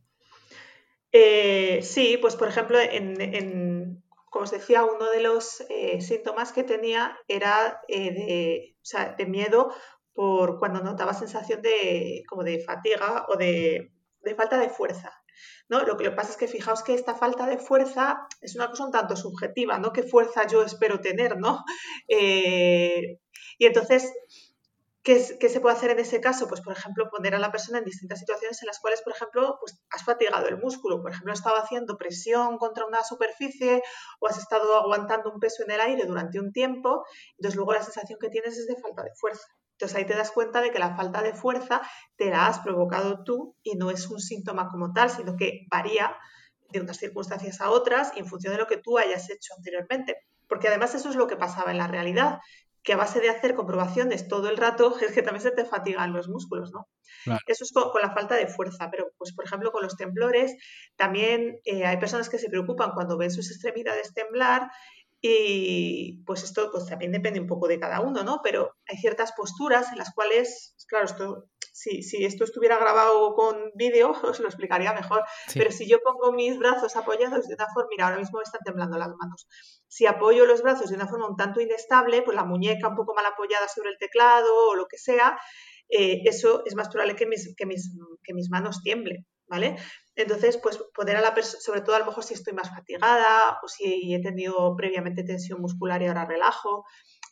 [1.13, 6.65] Eh, sí, pues por ejemplo, en, como os decía, uno de los eh, síntomas que
[6.65, 8.75] tenía era de,
[9.17, 9.73] de, miedo
[10.13, 13.91] por cuando notaba sensación de, como de fatiga o de
[14.37, 15.24] falta de fuerza.
[15.69, 15.83] ¿No?
[15.83, 18.93] Lo que pasa es que fijaos que esta falta de fuerza es una cosa un
[18.93, 19.93] tanto subjetiva, ¿no?
[19.93, 21.65] ¿Qué fuerza yo espero tener, ¿no?
[22.09, 23.19] Eh,
[23.59, 24.13] y entonces,
[25.03, 26.49] ¿qué, se puede hacer en ese caso?
[26.49, 29.57] Pues, por ejemplo, poner a la persona en distintas situaciones en las cuales, por ejemplo,
[29.61, 31.03] pues has fatigado el músculo.
[31.03, 33.83] Por ejemplo, has estado haciendo presión contra una superficie
[34.21, 37.05] o has estado aguantando un peso en el aire durante un tiempo.
[37.39, 39.47] Entonces, luego la sensación que tienes es de falta de fuerza.
[39.75, 41.83] Entonces ahí te das cuenta de que la falta de fuerza
[42.17, 46.17] te la has provocado tú y no es un síntoma como tal, sino que varía
[46.71, 50.17] de unas circunstancias a otras y en función de lo que tú hayas hecho anteriormente.
[50.49, 52.39] Porque además eso es lo que pasaba en la realidad,
[52.85, 56.13] que a base de hacer comprobaciones todo el rato es que también se te fatigan
[56.13, 56.87] los músculos, ¿no?
[57.47, 60.55] Eso es con, la falta de fuerza, pero pues por ejemplo con los temblores
[60.95, 64.71] también eh, hay personas que se preocupan cuando ven sus extremidades temblar
[65.27, 68.41] y pues esto pues también depende un poco de cada uno, ¿no?
[68.43, 73.71] Pero hay ciertas posturas en las cuales, claro, esto, si, si esto estuviera grabado con
[73.75, 75.23] vídeo os lo explicaría mejor,
[75.55, 78.61] pero si yo pongo mis brazos apoyados de una forma, mira, ahora mismo me están
[78.67, 79.49] temblando las manos,
[79.89, 83.15] si apoyo los brazos de una forma un tanto inestable, pues la muñeca un poco
[83.15, 85.39] mal apoyada sobre el teclado o lo que sea,
[85.89, 89.77] eh, eso es más probable que mis, que mis, que mis manos tiemblen, ¿vale?
[90.17, 93.59] Entonces, pues poder a la persona, sobre todo a lo mejor si estoy más fatigada
[93.63, 96.85] o si he tenido previamente tensión muscular y ahora relajo,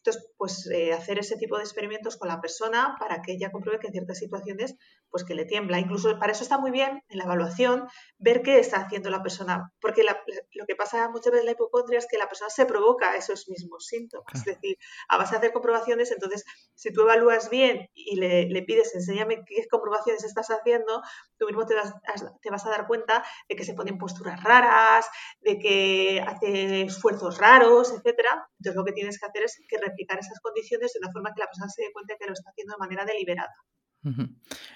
[0.05, 3.79] entonces, pues eh, hacer ese tipo de experimentos con la persona para que ella compruebe
[3.79, 4.75] que en ciertas situaciones,
[5.11, 5.79] pues que le tiembla.
[5.79, 7.87] Incluso para eso está muy bien en la evaluación
[8.19, 12.01] ver qué está haciendo la persona, porque lo que pasa muchas veces en la hipocondria
[12.01, 14.35] es que la persona se provoca esos mismos síntomas.
[14.35, 14.77] Es decir,
[15.09, 19.69] a base de hacer comprobaciones, entonces, si tú evalúas bien y le, pides, enséñame qué
[19.71, 21.03] comprobaciones estás haciendo,
[21.39, 21.95] tú mismo te vas,
[22.41, 25.07] te vas a dar cuenta de que se ponen posturas raras,
[25.41, 28.49] de que hace esfuerzos raros, etcétera.
[28.59, 31.41] Entonces, lo que tienes que hacer es que replicar esas condiciones de una forma que
[31.41, 33.55] la persona se dé cuenta que lo está haciendo de manera deliberada.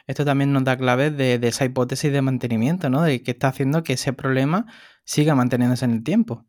[0.06, 3.02] Esto también nos da claves de, esa hipótesis de mantenimiento, ¿no?
[3.02, 4.66] De que está haciendo que ese problema
[5.04, 6.46] siga manteniéndose en el tiempo.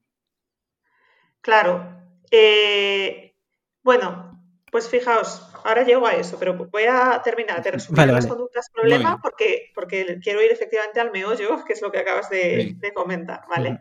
[1.42, 1.84] Claro.
[2.30, 3.36] Eh,
[3.82, 4.40] bueno,
[4.72, 9.20] pues fijaos, ahora llego a eso, pero voy a terminar de resumir las conductas problema
[9.22, 13.80] porque, porque quiero ir efectivamente al meollo, que es lo que acabas de, comentar, ¿vale?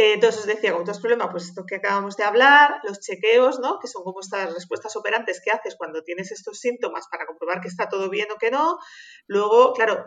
[0.00, 3.58] Eh, entonces os decía, con otros problemas, pues esto que acabamos de hablar, los chequeos,
[3.58, 3.80] ¿no?
[3.80, 7.66] Que son como estas respuestas operantes que haces cuando tienes estos síntomas para comprobar que
[7.66, 8.78] está todo bien o que no.
[9.26, 10.04] Luego, claro,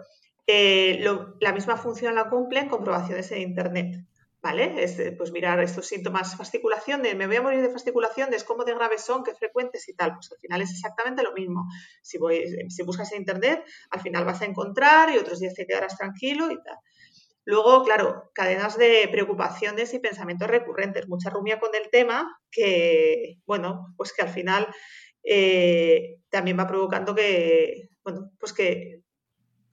[0.47, 1.03] eh,
[1.41, 4.05] la misma función la cumplen comprobaciones en Internet.
[4.43, 4.83] ¿Vale?
[4.83, 8.63] Eh, pues mirar estos síntomas, fasciculación, de me voy a morir de fasciculación, de cómo
[8.63, 10.15] de graves son, qué frecuentes y tal.
[10.15, 11.67] Pues al final es exactamente lo mismo.
[12.01, 15.67] Si, voy, si buscas en internet, al final vas a encontrar y otros días te
[15.67, 16.77] quedarás tranquilo y tal.
[17.45, 23.93] Luego, claro, cadenas de preocupaciones y pensamientos recurrentes, mucha rumia con el tema que, bueno,
[23.97, 24.67] pues que al final
[25.23, 29.01] eh, también va provocando que, bueno, pues que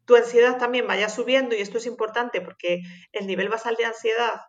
[0.06, 2.80] tu ansiedad también vaya subiendo y esto es importante porque
[3.12, 4.40] el nivel basal de ansiedad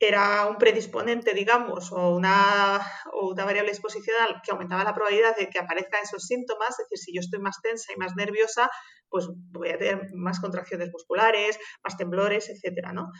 [0.00, 2.80] era un predisponente, digamos, o una,
[3.12, 6.98] o una variable exposicional que aumentaba la probabilidad de que aparezcan esos síntomas, es decir,
[6.98, 8.70] si yo estoy más tensa y más nerviosa,
[9.08, 13.10] pues voy a tener más contracciones musculares, más temblores, etcétera, ¿no?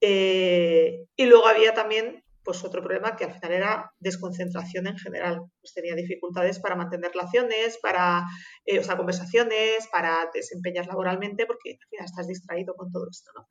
[0.00, 5.40] Eh, y luego había también pues otro problema que al final era desconcentración en general.
[5.60, 8.24] Pues tenía dificultades para mantener relaciones, para,
[8.66, 13.30] eh, o sea, conversaciones, para desempeñar laboralmente, porque al final estás distraído con todo esto,
[13.34, 13.46] ¿no?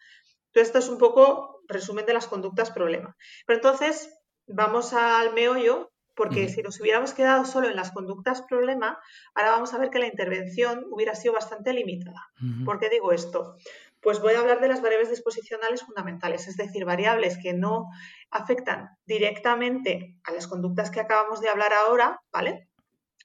[0.54, 3.18] Entonces, esto es un poco resumen de las conductas problema.
[3.48, 4.14] Pero entonces,
[4.46, 9.00] vamos al meollo, porque si nos hubiéramos quedado solo en las conductas problema,
[9.34, 12.22] ahora vamos a ver que la intervención hubiera sido bastante limitada.
[12.66, 13.56] ¿Por qué digo esto?
[14.00, 17.88] Pues voy a hablar de las variables disposicionales fundamentales, es decir, variables que no
[18.30, 22.70] afectan directamente a las conductas que acabamos de hablar ahora, ¿vale?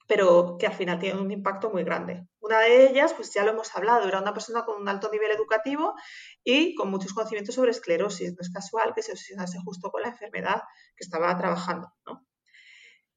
[0.09, 2.27] Pero que al final tienen un impacto muy grande.
[2.41, 5.31] Una de ellas, pues ya lo hemos hablado, era una persona con un alto nivel
[5.31, 5.95] educativo
[6.43, 8.31] y con muchos conocimientos sobre esclerosis.
[8.33, 10.63] No es casual que se obsesionase justo con la enfermedad
[10.97, 12.27] que estaba trabajando, ¿no?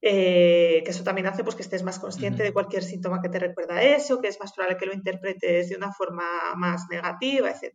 [0.02, 3.38] Eh, que eso también hace pues, que estés más consciente de cualquier síntoma que te
[3.38, 7.50] recuerda a eso, que es más probable que lo interpretes de una forma más negativa,
[7.50, 7.74] etc.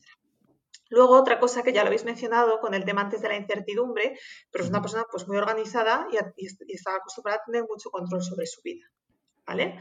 [0.89, 4.19] Luego, otra cosa que ya lo habéis mencionado con el tema antes de la incertidumbre,
[4.51, 8.21] pero es una persona pues, muy organizada y, y está acostumbrada a tener mucho control
[8.21, 8.86] sobre su vida.
[9.47, 9.79] ¿Vale?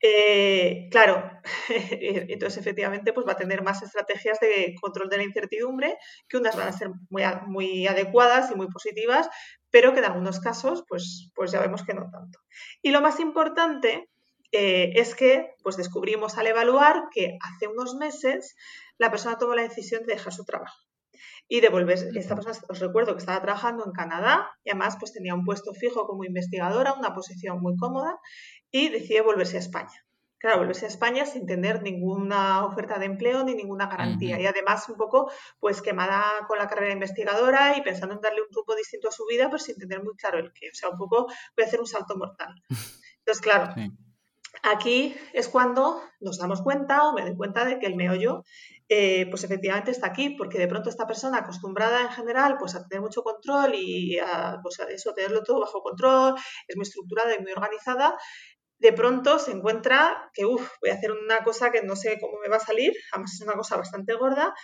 [0.00, 1.30] Eh, claro,
[1.68, 5.96] entonces efectivamente pues va a tener más estrategias de control de la incertidumbre,
[6.28, 9.28] que unas van a ser muy, muy adecuadas y muy positivas,
[9.70, 12.40] pero que en algunos casos pues, pues ya vemos que no tanto.
[12.82, 14.10] Y lo más importante
[14.50, 18.56] eh, es que pues descubrimos al evaluar que hace unos meses
[18.98, 20.85] la persona tomó la decisión de dejar su trabajo
[21.48, 22.10] y devolverse.
[22.14, 25.72] Esta persona, os recuerdo que estaba trabajando en Canadá y además pues tenía un puesto
[25.74, 28.18] fijo como investigadora, una posición muy cómoda
[28.70, 30.06] y decide volverse a España.
[30.38, 34.38] Claro, volverse a España sin tener ninguna oferta de empleo ni ninguna garantía.
[34.38, 38.48] Y además un poco pues quemada con la carrera investigadora y pensando en darle un
[38.50, 40.68] grupo distinto a su vida, pero sin tener muy claro el qué.
[40.68, 42.54] O sea, un poco voy a hacer un salto mortal.
[43.18, 43.74] Entonces, claro,
[44.62, 48.44] aquí es cuando nos damos cuenta o me doy cuenta de que el meollo
[48.88, 52.86] eh, pues efectivamente está aquí, porque de pronto esta persona acostumbrada en general pues a
[52.86, 56.34] tener mucho control y a, pues a eso, tenerlo todo bajo control,
[56.68, 58.16] es muy estructurada y muy organizada,
[58.78, 62.38] de pronto se encuentra que, uff, voy a hacer una cosa que no sé cómo
[62.40, 64.54] me va a salir, además es una cosa bastante gorda,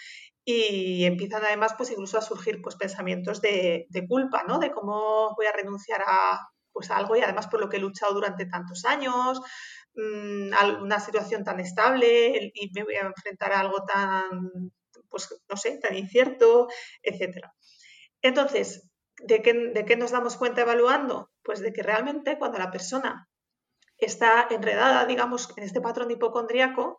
[0.45, 4.59] y empiezan además pues incluso a surgir pues pensamientos de, culpa, ¿no?
[4.59, 6.39] De cómo voy a renunciar a,
[6.73, 9.41] pues, algo y además por lo que he luchado durante tantos años,
[9.95, 10.51] mmm,
[10.83, 14.73] una situación tan estable y me voy a enfrentar a algo tan,
[15.09, 16.69] pues no sé, tan incierto,
[17.03, 17.55] etcétera.
[18.23, 21.31] Entonces, ¿de qué, ¿de qué nos damos cuenta evaluando?
[21.43, 23.29] Pues de que realmente cuando la persona
[23.99, 26.99] está enredada, digamos, en este patrón hipocondríaco,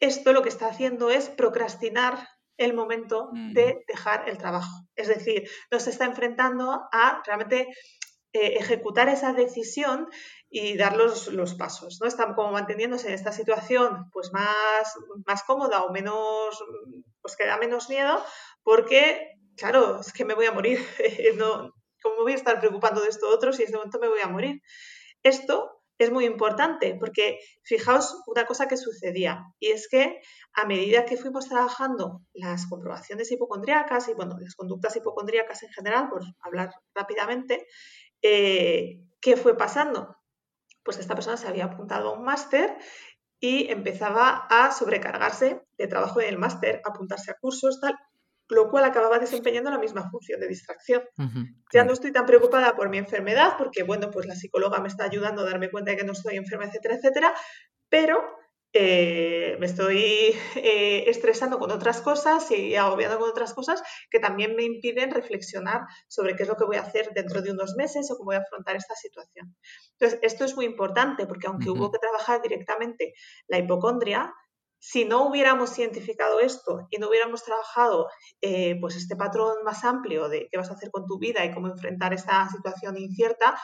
[0.00, 4.86] esto lo que está haciendo es procrastinar el momento de dejar el trabajo.
[4.94, 7.68] Es decir, nos está enfrentando a realmente
[8.32, 10.08] eh, ejecutar esa decisión
[10.50, 12.08] y dar los, pasos, ¿no?
[12.08, 16.62] Están como manteniéndose en esta situación pues más, más cómoda o menos,
[17.22, 18.20] pues que da menos miedo,
[18.64, 20.80] porque, claro, es que me voy a morir,
[21.38, 24.20] no, ¿cómo voy a estar preocupando de esto otro si en este momento me voy
[24.20, 24.60] a morir?
[25.22, 30.20] Esto es muy importante porque fijaos una cosa que sucedía y es que
[30.54, 36.08] a medida que fuimos trabajando las comprobaciones hipocondríacas y bueno, las conductas hipocondríacas en general,
[36.08, 37.66] por hablar rápidamente,
[38.22, 40.16] eh, ¿qué fue pasando?
[40.82, 42.76] Pues esta persona se había apuntado a un máster
[43.38, 47.96] y empezaba a sobrecargarse de trabajo en el máster, apuntarse a cursos, tal,
[48.48, 51.02] lo cual acababa desempeñando la misma función de distracción.
[51.72, 55.04] Ya no estoy tan preocupada por mi enfermedad, porque bueno, pues la psicóloga me está
[55.04, 57.34] ayudando a darme cuenta de que no estoy enferma, etcétera, etcétera,
[57.88, 58.22] pero
[58.72, 64.54] eh, me estoy eh, estresando con otras cosas y agobiando con otras cosas que también
[64.54, 68.10] me impiden reflexionar sobre qué es lo que voy a hacer dentro de unos meses
[68.10, 69.56] o cómo voy a afrontar esta situación.
[69.98, 73.12] Entonces, esto es muy importante porque aunque hubo que trabajar directamente
[73.48, 74.32] la hipocondria,
[74.78, 78.08] si no hubiéramos identificado esto y no hubiéramos trabajado
[78.40, 81.52] eh, pues este patrón más amplio de qué vas a hacer con tu vida y
[81.52, 83.60] cómo enfrentar esta situación incierta,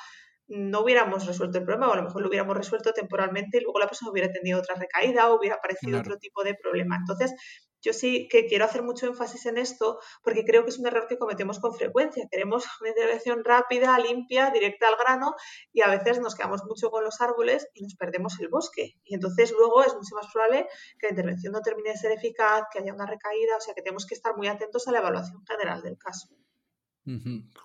[0.49, 3.79] no hubiéramos resuelto el problema o a lo mejor lo hubiéramos resuelto temporalmente y luego
[3.79, 6.97] la persona hubiera tenido otra recaída o hubiera aparecido otro tipo de problema.
[6.97, 7.35] Entonces,
[7.83, 11.07] yo sí que quiero hacer mucho énfasis en esto porque creo que es un error
[11.09, 12.27] que cometemos con frecuencia.
[12.31, 15.35] Queremos una intervención rápida, limpia, directa al grano
[15.73, 18.95] y a veces nos quedamos mucho con los árboles y nos perdemos el bosque.
[19.05, 20.67] Y entonces luego es mucho más probable
[20.99, 23.83] que la intervención no termine de ser eficaz, que haya una recaída, o sea que
[23.83, 26.29] tenemos que estar muy atentos a la evaluación general del caso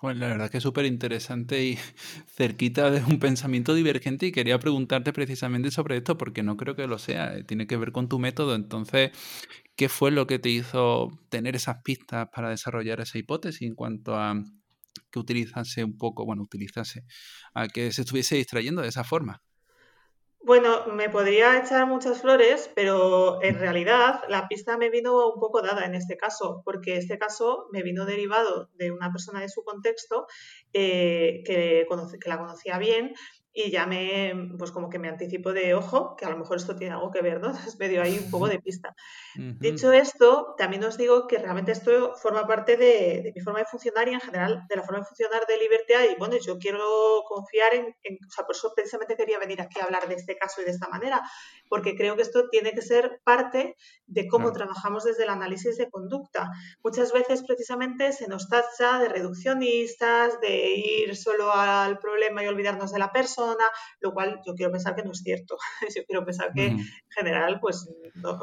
[0.02, 1.76] la verdad que es súper interesante y
[2.28, 6.86] cerquita de un pensamiento divergente y quería preguntarte precisamente sobre esto porque no creo que
[6.86, 8.54] lo sea, eh, tiene que ver con tu método.
[8.54, 9.10] Entonces,
[9.76, 14.16] ¿qué fue lo que te hizo tener esas pistas para desarrollar esa hipótesis en cuanto
[14.16, 14.34] a
[15.10, 17.04] que utilizase un poco, bueno, utilizase,
[17.54, 19.42] a que se estuviese distrayendo de esa forma?
[20.44, 25.62] Bueno, me podría echar muchas flores, pero en realidad la pista me vino un poco
[25.62, 29.62] dada en este caso, porque este caso me vino derivado de una persona de su
[29.62, 30.26] contexto
[30.72, 31.86] eh, que,
[32.20, 33.14] que la conocía bien
[33.54, 36.74] y ya me, pues como que me anticipo de ojo, que a lo mejor esto
[36.74, 37.48] tiene algo que ver, ¿no?
[37.62, 38.94] Entonces me dio ahí un poco de pista.
[39.34, 44.08] Dicho esto, también os digo que realmente esto forma parte de, mi forma de funcionar
[44.08, 47.74] y en general de la forma de funcionar de Libertad y bueno, yo quiero confiar
[47.74, 50.64] en, o sea, por eso precisamente quería venir aquí a hablar de este caso y
[50.64, 51.22] de esta manera,
[51.68, 55.90] porque creo que esto tiene que ser parte de cómo trabajamos desde el análisis de
[55.90, 56.50] conducta.
[56.82, 62.92] Muchas veces precisamente se nos tacha de reduccionistas, de ir solo al problema y olvidarnos
[62.92, 63.41] de la persona,
[64.00, 65.56] lo cual yo quiero pensar que no es cierto.
[65.96, 66.78] yo quiero pensar que en
[67.10, 67.88] general, pues,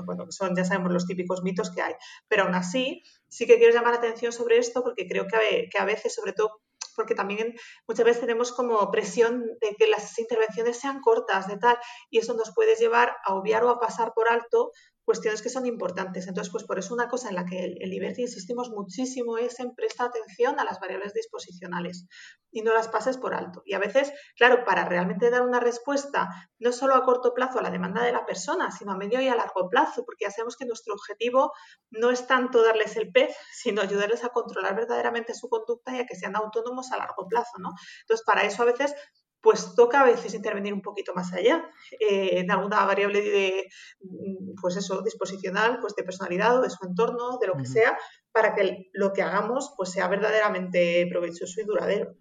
[0.05, 1.93] bueno, son, ya sabemos los típicos mitos que hay.
[2.27, 5.85] Pero aún así, sí que quiero llamar la atención sobre esto porque creo que a,
[5.85, 6.61] veces, sobre todo
[6.95, 7.55] porque también
[7.87, 11.77] muchas veces tenemos como presión de que las intervenciones sean cortas, de tal,
[12.09, 14.71] y eso nos puede llevar a obviar o a pasar por alto
[15.09, 16.27] cuestiones que son importantes.
[16.27, 19.73] Entonces, pues por eso una cosa en la que el Liberty insistimos muchísimo es en
[19.73, 22.05] prestar atención a las variables disposicionales
[22.51, 23.63] y no las pases por alto.
[23.65, 27.63] Y a veces, claro, para realmente dar una respuesta no solo a corto plazo a
[27.63, 30.55] la demanda de la persona, sino a medio y a largo plazo, porque ya sabemos
[30.57, 31.53] que nuestro objetivo
[31.89, 36.05] no es tanto darles el pez, sino ayudarles a controlar verdaderamente su conducta y a
[36.05, 37.69] que sean autónomos a largo plazo, ¿no?
[38.01, 38.93] Entonces, para eso a veces
[39.41, 41.65] pues toca a veces intervenir un poquito más allá
[41.99, 43.69] eh, en alguna variable de,
[44.01, 47.97] mm, pues eso, disposicional, pues de personalidad o de su entorno, de lo que sea,
[48.31, 52.15] para que lo que hagamos pues sea verdaderamente provechoso y duradero.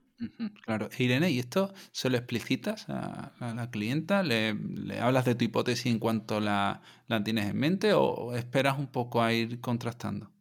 [0.65, 4.25] Claro, Irene, ¿y esto se lo explicitas a, la clienta?
[4.25, 4.57] ¿Le,
[5.01, 9.23] hablas de tu hipótesis en cuanto la, la tienes en mente o esperas un poco
[9.23, 10.33] a ir contrastando?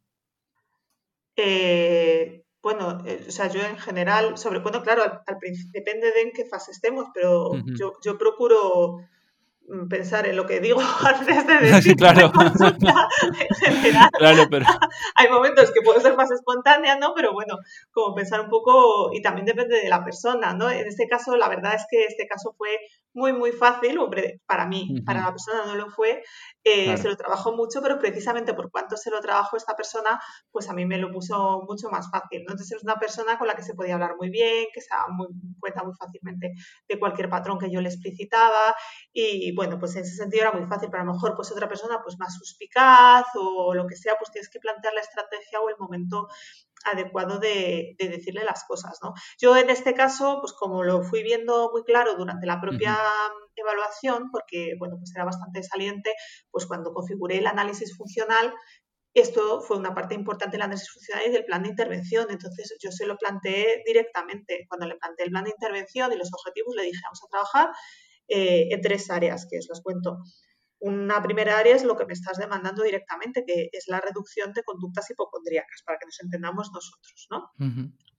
[1.36, 6.22] Eh, bueno, eh, o sea, yo en general, sobre, bueno, claro, al, principio depende de
[6.24, 8.98] en qué fase estemos, pero yo, yo procuro
[9.90, 12.32] pensar en lo que digo antes de decir claro.
[14.18, 14.66] claro, pero...
[15.16, 17.14] Hay momentos que puedo ser más espontánea, ¿no?
[17.16, 17.58] Pero bueno,
[17.92, 20.70] como pensar un poco, y también depende de la persona, ¿no?
[20.70, 22.78] En este caso, la verdad es que este caso fue
[23.14, 26.22] muy, muy fácil, hombre, para mí, para la persona no lo fue,
[26.64, 30.20] eh, se lo trabajó mucho, pero precisamente por cuánto se lo trabajó esta persona,
[30.52, 32.52] pues a mí me lo puso mucho más fácil, ¿no?
[32.52, 35.08] Entonces es una persona con la que se podía hablar muy bien, que se daba
[35.10, 35.28] muy,
[35.60, 36.54] cuenta muy fácilmente
[36.88, 38.76] de cualquier patrón que yo le explicitaba
[39.12, 41.68] y bueno, pues en ese sentido era muy fácil, pero a lo mejor pues otra
[41.68, 45.68] persona pues más suspicaz o lo que sea, pues tienes que plantear la estrategia o
[45.70, 46.28] el momento
[46.86, 49.14] adecuado de, decirle las cosas, ¿no?
[49.40, 52.98] Yo en este caso, pues como lo fui viendo muy claro durante la propia
[53.56, 56.14] evaluación, porque, bueno, pues era bastante saliente,
[56.52, 58.54] pues cuando configuré el análisis funcional,
[59.16, 62.28] esto fue una parte importante de la análisis funcional y del plan de intervención.
[62.30, 64.68] Entonces yo se lo planteé directamente.
[64.70, 67.70] Cuando le planteé el plan de intervención y los objetivos, le dije, vamos a trabajar
[68.28, 70.20] eh, en tres áreas, que os las cuento.
[70.80, 74.64] Una primera área es lo que me estás demandando directamente, que es la reducción de
[74.64, 77.52] conductas hipocondríacas, para que nos entendamos nosotros, ¿no?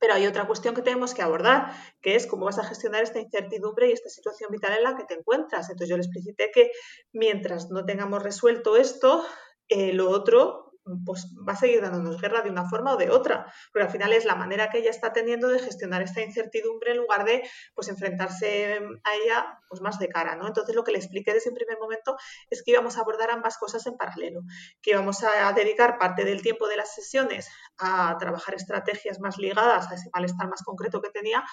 [0.01, 3.21] Pero hay otra cuestión que tenemos que abordar, que es cómo vas a gestionar esta
[3.21, 5.71] incertidumbre y esta situación vital en la que te encuentras.
[5.71, 6.73] Entonces yo le explicité que
[7.13, 9.25] mientras no tengamos resuelto esto,
[9.69, 10.68] eh, lo otro
[11.05, 14.13] pues va a seguir dándonos guerra de una forma o de otra, pero al final
[14.13, 17.43] es la manera que ella está teniendo de gestionar esta incertidumbre en lugar de
[17.75, 20.47] pues enfrentarse a ella pues más de cara, ¿no?
[20.47, 22.17] Entonces lo que le expliqué desde el primer momento
[22.51, 24.43] es que íbamos a abordar ambas cosas en paralelo,
[24.83, 29.91] que íbamos a dedicar parte del tiempo de las sesiones a trabajar estrategias más ligadas
[29.91, 31.45] a ese malestar más concreto que tenía,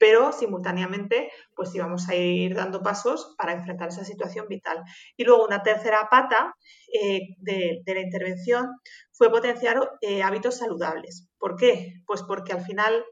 [0.00, 4.82] pero simultáneamente pues íbamos a ir dando pasos para enfrentar esa situación vital.
[5.14, 6.56] Y luego una tercera pata
[6.92, 8.80] eh, de, la intervención
[9.12, 11.28] fue potenciar eh, hábitos saludables.
[11.38, 12.02] ¿Por qué?
[12.06, 13.04] Pues porque al final,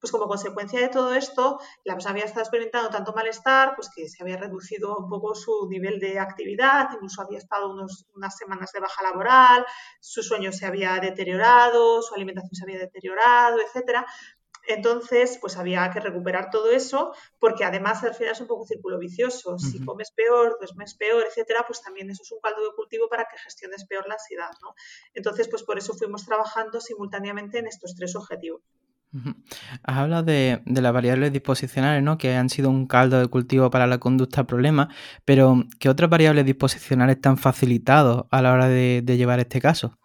[0.00, 4.08] pues como consecuencia de todo esto, la persona había estado experimentando tanto malestar, pues que
[4.08, 7.72] se había reducido un poco su nivel de actividad, incluso había estado
[8.14, 9.64] unas semanas de baja laboral,
[10.00, 14.04] su sueño se había deteriorado, su alimentación se había deteriorado, etcétera.
[14.66, 18.68] Entonces, pues había que recuperar todo eso, porque además al final es un poco un
[18.68, 19.58] círculo vicioso.
[19.58, 23.24] Si comes peor, duermes peor, etcétera, pues también eso es un caldo de cultivo para
[23.24, 24.74] que gestiones peor la ansiedad, ¿no?
[25.14, 28.62] Entonces, pues por eso fuimos trabajando simultáneamente en estos tres objetivos.
[29.82, 32.16] Has hablado de, las variables disposicionales, ¿no?
[32.16, 34.88] Que han sido un caldo de cultivo para la conducta problema,
[35.24, 39.98] pero ¿qué otras variables disposicionales te han facilitado a la hora de, llevar este caso?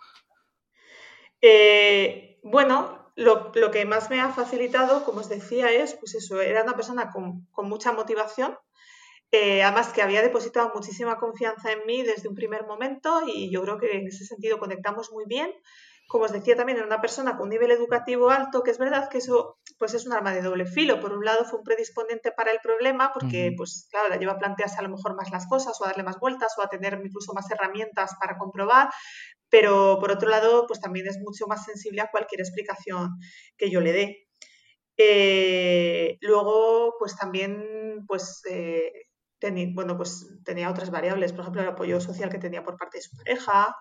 [1.42, 6.62] Eh, bueno, lo, que más me ha facilitado, como os decía, es, pues eso, era
[6.62, 8.56] una persona con, mucha motivación,
[9.32, 13.64] eh, además que había depositado muchísima confianza en mí desde un primer momento y yo
[13.64, 15.52] creo que en ese sentido conectamos muy bien.
[16.08, 19.10] Como os decía también, era una persona con un nivel educativo alto, que es verdad
[19.10, 21.02] que eso pues es un arma de doble filo.
[21.02, 24.38] Por un lado fue un predisponente para el problema, porque pues claro, la lleva a
[24.38, 27.00] plantearse a lo mejor más las cosas o a darle más vueltas o a tener
[27.04, 28.90] incluso más herramientas para comprobar,
[29.50, 33.18] pero por otro lado, pues también es mucho más sensible a cualquier explicación
[33.58, 34.28] que yo le dé.
[34.98, 38.92] Eh, luego, pues también, pues, eh,
[39.74, 43.04] bueno, pues tenía otras variables, por ejemplo, el apoyo social que tenía por parte de
[43.04, 43.76] su pareja.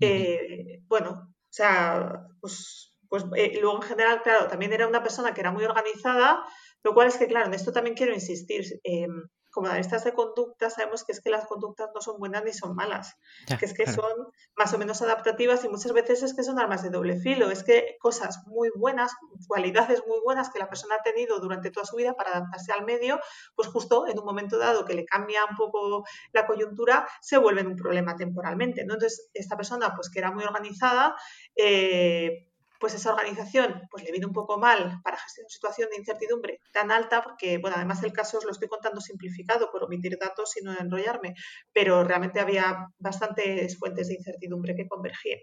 [0.00, 5.42] Eh, bueno, o sea, pues, pues luego en general, claro, también era una persona que
[5.42, 6.42] era muy organizada,
[6.82, 10.70] lo cual es que, claro, en esto también quiero insistir em, como analistas de conducta
[10.70, 13.16] sabemos que es que las conductas no son buenas ni son malas,
[13.58, 16.82] que es que son más o menos adaptativas y muchas veces es que son armas
[16.82, 19.12] de doble filo, es que cosas muy buenas,
[19.46, 22.84] cualidades muy buenas que la persona ha tenido durante toda su vida para adaptarse al
[22.84, 23.20] medio,
[23.54, 27.66] pues justo en un momento dado que le cambia un poco la coyuntura, se vuelven
[27.66, 28.94] un problema temporalmente, ¿no?
[28.94, 31.14] Entonces, esta persona, pues que era muy organizada,
[31.54, 32.51] eh,
[32.82, 36.60] pues esa organización pues le viene un poco mal para gestionar una situación de incertidumbre
[36.72, 40.56] tan alta, porque, bueno, además el caso os lo estoy contando simplificado por omitir datos
[40.56, 41.34] y no enrollarme,
[41.72, 45.38] pero realmente había bastantes fuentes de incertidumbre que convergían.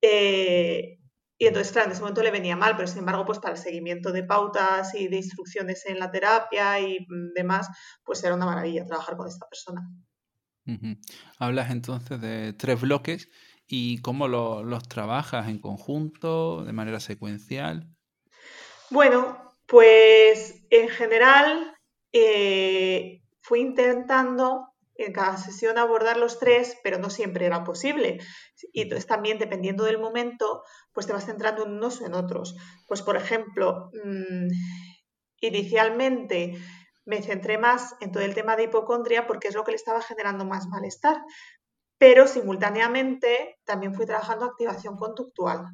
[0.00, 0.98] Eh,
[1.38, 3.60] y entonces, claro, en ese momento le venía mal, pero sin embargo, pues para el
[3.60, 7.06] seguimiento de pautas y de instrucciones en la terapia y
[7.36, 7.68] demás,
[8.02, 9.88] pues era una maravilla trabajar con esta persona.
[11.38, 13.28] Hablas entonces de tres bloques
[13.74, 17.88] y cómo los trabajas en conjunto, de manera secuencial.
[18.90, 21.74] Bueno, pues en general
[22.12, 28.18] eh, fui intentando en cada sesión abordar los tres, pero no siempre era posible.
[28.74, 32.54] Y entonces también, dependiendo del momento, pues te vas centrando en unos o en otros.
[32.86, 34.48] Pues, por ejemplo, mm,
[35.40, 36.58] inicialmente
[37.06, 40.02] me centré más en todo el tema de hipocondria porque es lo que le estaba
[40.02, 41.22] generando más malestar
[42.02, 45.68] pero simultáneamente también fui trabajando activación conductual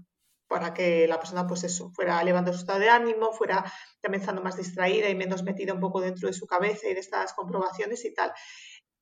[0.47, 3.65] para que la persona, pues eso, fuera elevando su estado de ánimo, fuera
[4.03, 7.01] también estando más distraída y menos metida un poco dentro de su cabeza y de
[7.01, 8.31] estas comprobaciones y tal.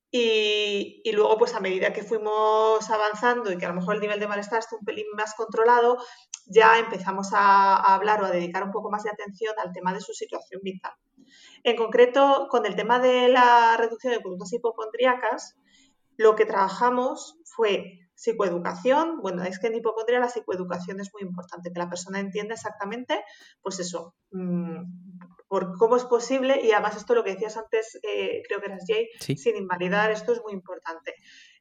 [0.09, 4.21] Y, luego, pues a medida que fuimos avanzando y que a lo mejor el nivel
[4.21, 5.99] de malestar está un pelín más controlado,
[6.47, 9.93] ya empezamos a, a hablar o a dedicar un poco más de atención al tema
[9.93, 10.93] de su situación vital.
[11.65, 15.57] En concreto, con el tema de la reducción de conductas hipocondríacas,
[16.17, 19.21] lo que trabajamos fue psicoeducación.
[19.21, 23.23] Bueno, es que en hipocondria la psicoeducación es muy importante, que la persona entienda exactamente,
[23.63, 24.83] pues eso, mm,
[25.49, 28.85] por cómo es posible, y además esto lo que decías antes, eh, creo que eras
[28.87, 31.15] Jay, sin invalidar, esto es muy importante.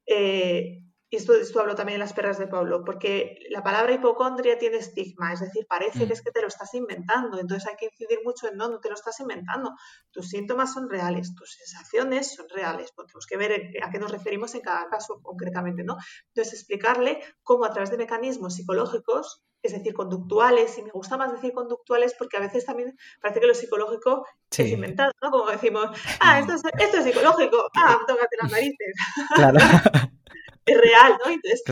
[0.06, 0.80] Eh,
[1.10, 4.78] y esto, esto hablo también en las perras de Pablo, porque la palabra hipocondria tiene
[4.78, 6.12] estigma, es decir, parece que mm.
[6.12, 8.89] es que te lo estás inventando, entonces hay que incidir mucho en no, no te
[8.89, 9.72] lo estás inventando,
[10.12, 14.12] tus síntomas son reales, tus sensaciones son reales, pues tenemos que ver a qué nos
[14.12, 15.97] referimos en cada caso concretamente, ¿no?
[16.28, 21.32] Entonces explicarle cómo a través de mecanismos psicológicos es decir, conductuales, y me gusta más
[21.32, 25.32] decir conductuales porque a veces también parece que lo psicológico es inventado, ¿no?
[25.32, 25.89] Como decimos,
[26.20, 28.93] ah, esto es, esto es psicológico, ah, tócate las narices.
[29.34, 29.60] Claro.
[30.66, 31.32] es real, ¿no?
[31.32, 31.63] Entonces,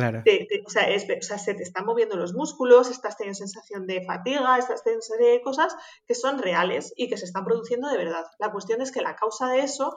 [0.66, 4.06] o, sea, es, o, sea, se te están moviendo los músculos, estás teniendo sensación de
[4.06, 5.76] fatiga, estás teniendo serie de cosas
[6.08, 8.26] que son reales y que se están produciendo de verdad.
[8.40, 9.96] La cuestión es que la causa de eso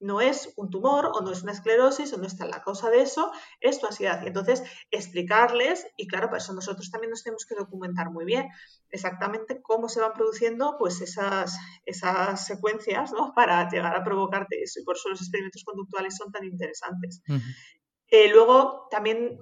[0.00, 3.02] no es un tumor o no es una esclerosis o no está la causa de
[3.02, 4.22] eso, es tu ansiedad.
[4.22, 8.48] Y entonces explicarles, y claro, para eso nosotros también nos tenemos que documentar muy bien
[8.90, 13.32] exactamente cómo se van produciendo pues esas, esas secuencias ¿no?
[13.34, 14.80] para llegar a provocarte eso.
[14.80, 17.22] Y por eso los experimentos conductuales son tan interesantes.
[18.10, 19.38] Eh, luego, también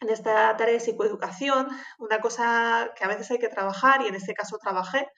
[0.00, 4.14] en esta tarea de psicoeducación, una cosa que a veces hay que trabajar, y en
[4.14, 5.08] este caso trabajé,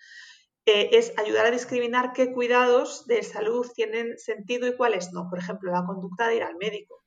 [0.66, 5.28] eh, es ayudar a discriminar qué cuidados de salud tienen sentido y cuáles no.
[5.28, 7.04] Por ejemplo, la conducta de ir al médico.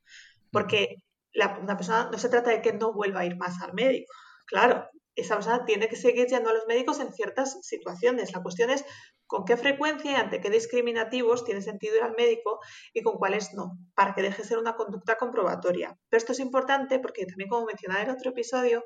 [0.52, 0.96] Porque
[1.34, 4.14] la, una persona no se trata de que no vuelva a ir más al médico.
[4.46, 8.32] Claro, esa persona tiene que seguir yendo a los médicos en ciertas situaciones.
[8.34, 8.86] La cuestión es
[9.28, 12.60] con qué frecuencia y ante qué discriminativos tiene sentido ir al médico
[12.94, 15.98] y con cuáles no, para que deje de ser una conducta comprobatoria.
[16.10, 18.84] Pero esto es importante porque también, como mencionaba en otro episodio,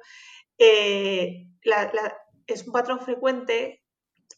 [0.57, 1.47] eh,
[2.47, 3.83] es un patrón frecuente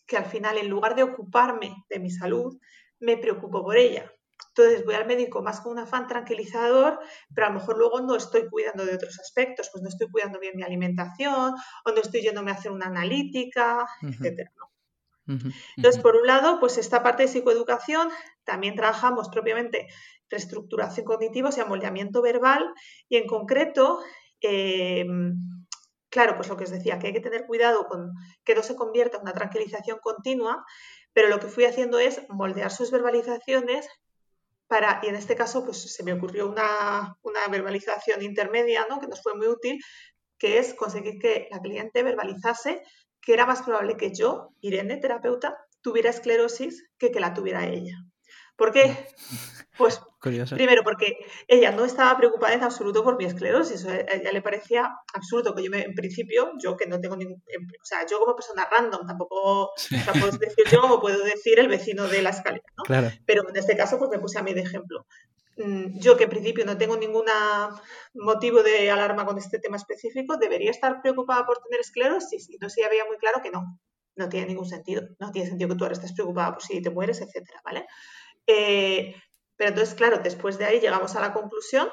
[0.06, 2.58] que al final, en lugar de ocuparme de mi salud,
[3.00, 4.12] me preocupo por ella.
[4.50, 7.00] Entonces voy al médico más con un afán tranquilizador,
[7.34, 10.40] pero a lo mejor luego no estoy cuidando de otros aspectos, pues no estoy cuidando
[10.40, 11.54] bien mi alimentación
[11.86, 14.52] o no estoy yéndome a hacer una analítica, etcétera.
[15.76, 18.10] Entonces, por un lado, pues esta parte de psicoeducación,
[18.46, 19.88] también trabajamos propiamente
[20.30, 22.74] reestructuración cognitiva, o sea, moldeamiento verbal,
[23.10, 24.00] y en concreto,
[24.40, 25.36] em,
[26.10, 28.14] claro, pues lo que os decía, que hay que tener cuidado con
[28.44, 30.66] que no se convierta en una tranquilización continua,
[31.14, 33.88] pero lo que fui haciendo es moldear sus verbalizaciones
[34.68, 39.00] para, y en este caso, pues se me ocurrió una, una verbalización intermedia, ¿no?
[39.00, 39.80] que nos fue muy útil,
[40.38, 42.84] que es conseguir que la cliente verbalizase
[43.22, 47.98] que era más probable que yo, Irene, terapeuta, tuviera esclerosis que que la tuviera ella.
[48.58, 49.08] ¿Por qué?
[49.78, 50.02] Pues
[50.56, 53.86] primero porque ella no estaba preocupada en absoluto por mi esclerosis.
[53.86, 57.36] A ella le parecía absurdo que yo me, en principio, yo que no tengo ningún,
[57.36, 59.74] o sea, yo como persona random, tampoco,
[60.20, 62.84] puedo decir yo como puedo decir el vecino de la escalera, ¿no?
[63.28, 65.06] Pero en este caso pues me puse a mí de ejemplo.
[65.58, 67.26] Mm, yo que en principio no tengo ningún
[68.16, 72.50] motivo de alarma con este tema específico, debería estar preocupada por tener esclerosis.
[72.50, 73.80] Y entonces ella veía muy claro que no,
[74.16, 75.04] no tiene ningún sentido.
[75.20, 77.86] No tiene sentido que tú ahora estés preocupada por si te mueres, etcétera, ¿vale?
[78.48, 79.16] Eh,
[79.56, 81.90] pero entonces, claro, después de ahí llegamos a la conclusión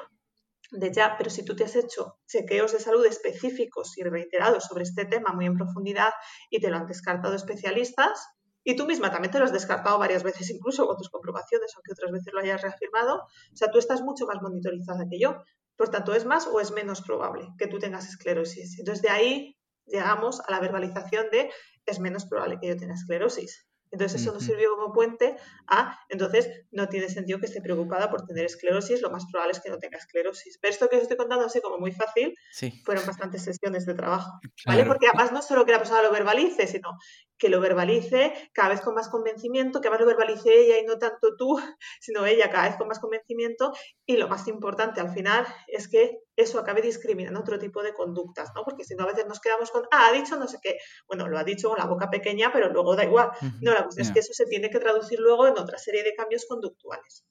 [0.71, 4.83] de ya, pero si tú te has hecho chequeos de salud específicos y reiterados sobre
[4.83, 6.13] este tema muy en profundidad
[6.49, 8.27] y te lo han descartado especialistas,
[8.67, 11.91] y tú misma también te lo has descartado varias veces, incluso con tus comprobaciones, aunque
[11.91, 13.17] otras veces lo hayas reafirmado.
[13.17, 15.43] O sea, tú estás mucho más monitorizada que yo.
[15.75, 18.79] Por tanto, ¿es más o es menos probable que tú tengas esclerosis?
[18.79, 21.51] Entonces, de ahí llegamos a la verbalización de
[21.85, 23.64] es menos probable que yo tenga esclerosis.
[23.91, 28.25] Entonces eso nos sirvió como puente a, entonces no tiene sentido que esté preocupada por
[28.25, 30.57] tener esclerosis, lo más probable es que no tenga esclerosis.
[30.61, 32.35] Pero esto que os estoy contando así como muy fácil,
[32.83, 34.85] fueron bastantes sesiones de trabajo, ¿vale?
[34.85, 36.97] Porque además no solo que la persona lo verbalice, sino
[37.37, 40.97] que lo verbalice cada vez con más convencimiento, que además lo verbalice ella y no
[40.97, 41.57] tanto tú,
[41.99, 43.73] sino ella cada vez con más convencimiento
[44.05, 48.51] y lo más importante al final es que eso acabe discriminando otro tipo de conductas,
[48.55, 48.63] ¿no?
[48.63, 50.77] Porque si no a veces nos quedamos con, ah, ha dicho no sé qué,
[51.07, 53.31] bueno, lo ha dicho con la boca pequeña, pero luego da igual.
[53.61, 56.13] No, la cuestión es que eso se tiene que traducir luego en otra serie de
[56.13, 57.25] cambios conductuales.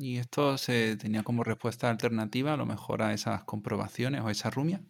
[0.00, 4.32] ¿Y esto se tenía como respuesta alternativa a lo mejor a esas comprobaciones o a
[4.32, 4.82] esa rumia?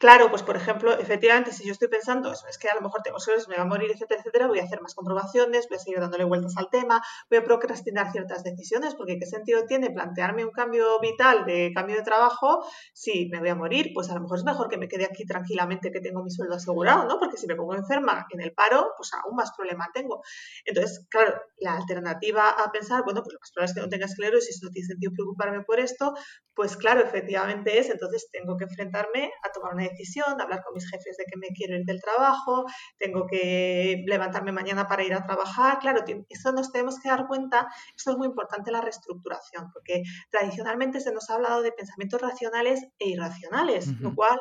[0.00, 3.20] Claro, pues por ejemplo, efectivamente, si yo estoy pensando, es que a lo mejor tengo
[3.20, 6.00] sueños, me va a morir, etcétera, etcétera, voy a hacer más comprobaciones, voy a seguir
[6.00, 10.52] dándole vueltas al tema, voy a procrastinar ciertas decisiones, porque ¿qué sentido tiene plantearme un
[10.52, 13.90] cambio vital de cambio de trabajo si me voy a morir?
[13.92, 16.54] Pues a lo mejor es mejor que me quede aquí tranquilamente que tengo mi sueldo
[16.54, 17.18] asegurado, ¿no?
[17.18, 20.22] Porque si me pongo enferma en el paro, pues aún más problema tengo.
[20.64, 24.06] Entonces, claro, la alternativa a pensar, bueno, pues lo más probable es que no tenga
[24.06, 26.14] esclerosis, no tiene sentido preocuparme por esto,
[26.54, 30.88] pues claro, efectivamente es, entonces tengo que enfrentarme a tomar una decisión, hablar con mis
[30.88, 32.64] jefes de que me quiero ir del trabajo,
[32.98, 35.78] tengo que levantarme mañana para ir a trabajar.
[35.78, 41.00] Claro, eso nos tenemos que dar cuenta, esto es muy importante la reestructuración, porque tradicionalmente
[41.00, 44.40] se nos ha hablado de pensamientos racionales e irracionales, lo cual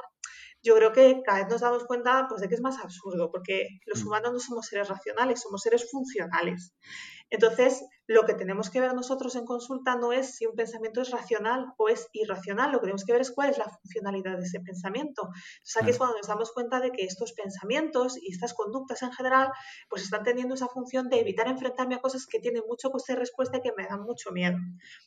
[0.61, 3.67] yo creo que cada vez nos damos cuenta pues, de que es más absurdo, porque
[3.85, 4.07] los mm.
[4.07, 6.73] humanos no somos seres racionales, somos seres funcionales.
[7.29, 11.11] Entonces, lo que tenemos que ver nosotros en consulta no es si un pensamiento es
[11.11, 14.45] racional o es irracional, lo que tenemos que ver es cuál es la funcionalidad de
[14.45, 15.29] ese pensamiento.
[15.57, 19.11] Entonces, aquí es cuando nos damos cuenta de que estos pensamientos y estas conductas en
[19.11, 19.51] general,
[19.89, 23.19] pues están teniendo esa función de evitar enfrentarme a cosas que tienen mucho coste de
[23.19, 24.57] respuesta y que me dan mucho miedo.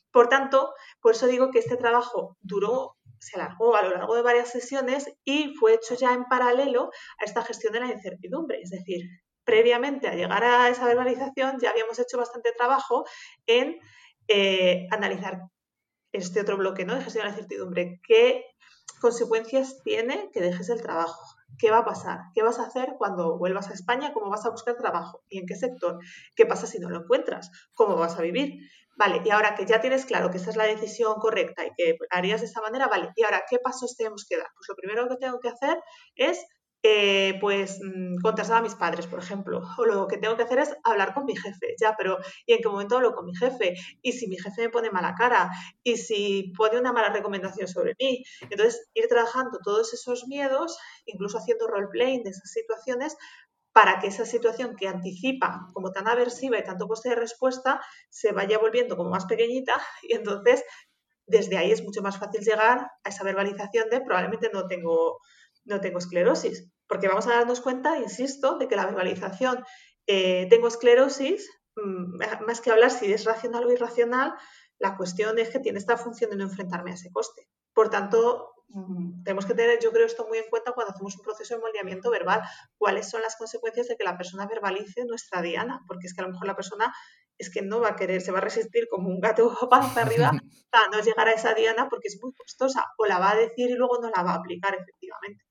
[0.09, 4.21] Por tanto, por eso digo que este trabajo duró se alargó a lo largo de
[4.21, 8.61] varias sesiones y fue hecho ya en paralelo a esta gestión de la incertidumbre.
[8.61, 9.01] Es decir,
[9.43, 13.05] previamente a llegar a esa verbalización ya habíamos hecho bastante trabajo
[13.45, 13.79] en
[14.27, 15.41] eh, analizar
[16.11, 16.95] este otro bloque ¿no?
[16.95, 17.99] de gestión de la incertidumbre.
[18.07, 18.45] ¿Qué
[19.01, 21.21] consecuencias tiene que dejes el trabajo?
[21.57, 22.19] ¿Qué va a pasar?
[22.33, 24.13] ¿Qué vas a hacer cuando vuelvas a España?
[24.13, 25.23] ¿Cómo vas a buscar trabajo?
[25.27, 25.99] ¿Y en qué sector?
[26.35, 27.51] ¿Qué pasa si no lo encuentras?
[27.73, 28.59] ¿Cómo vas a vivir?
[28.95, 31.97] Vale, y ahora que ya tienes claro que esta es la decisión correcta y que
[32.11, 34.47] harías de esta manera, vale, y ahora, ¿qué pasos tenemos que dar?
[34.55, 35.77] Pues lo primero que tengo que hacer
[36.15, 36.45] es
[36.85, 39.61] eh, pues mm, contestar a mis padres, por ejemplo.
[39.77, 42.61] O lo que tengo que hacer es hablar con mi jefe, ya, pero ¿y en
[42.61, 43.75] qué momento hablo con mi jefe?
[44.01, 45.49] ¿Y si mi jefe me pone mala cara?
[45.83, 48.23] ¿Y si pone una mala recomendación sobre mí?
[48.41, 53.15] Entonces, ir trabajando todos esos miedos, incluso haciendo roleplaying de esas situaciones,
[53.71, 58.31] para que esa situación que anticipa como tan aversiva y tanto coste de respuesta se
[58.31, 60.63] vaya volviendo como más pequeñita y entonces
[61.25, 65.19] desde ahí es mucho más fácil llegar a esa verbalización de probablemente no tengo,
[65.65, 69.63] no tengo esclerosis, porque vamos a darnos cuenta, insisto, de que la verbalización
[70.07, 74.33] eh, tengo esclerosis, mm, más que hablar si es racional o irracional,
[74.79, 77.47] la cuestión es que tiene esta función de no enfrentarme a ese coste.
[77.73, 81.23] Por tanto, mm, tenemos que tener, yo creo, esto muy en cuenta cuando hacemos un
[81.23, 82.41] proceso de moldeamiento verbal.
[82.77, 85.81] ¿Cuáles son las consecuencias de que la persona verbalice nuestra diana?
[85.87, 86.93] Porque es que a lo mejor la persona
[87.37, 90.31] es que no va a querer, se va a resistir como un gato panza arriba
[90.71, 92.85] a no llegar a esa diana porque es muy costosa.
[92.97, 95.45] O la va a decir y luego no la va a aplicar efectivamente.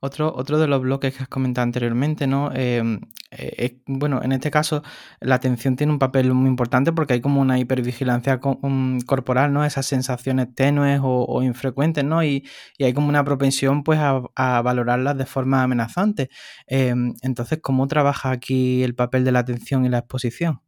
[0.00, 2.50] Otro, otro de los bloques que has comentado anteriormente, ¿no?
[2.54, 3.00] Em,
[3.30, 4.82] eh, bueno, en este caso
[5.20, 9.64] la atención tiene un papel muy importante porque hay como una hipervigilancia corporal, ¿no?
[9.64, 12.22] Esas sensaciones tenues o, infrecuentes, ¿no?
[12.22, 12.46] Y,
[12.80, 16.30] hay como una propensión pues a, valorarlas de forma amenazante.
[16.66, 20.60] Em, entonces, ¿cómo trabaja aquí el papel de la atención y la exposición?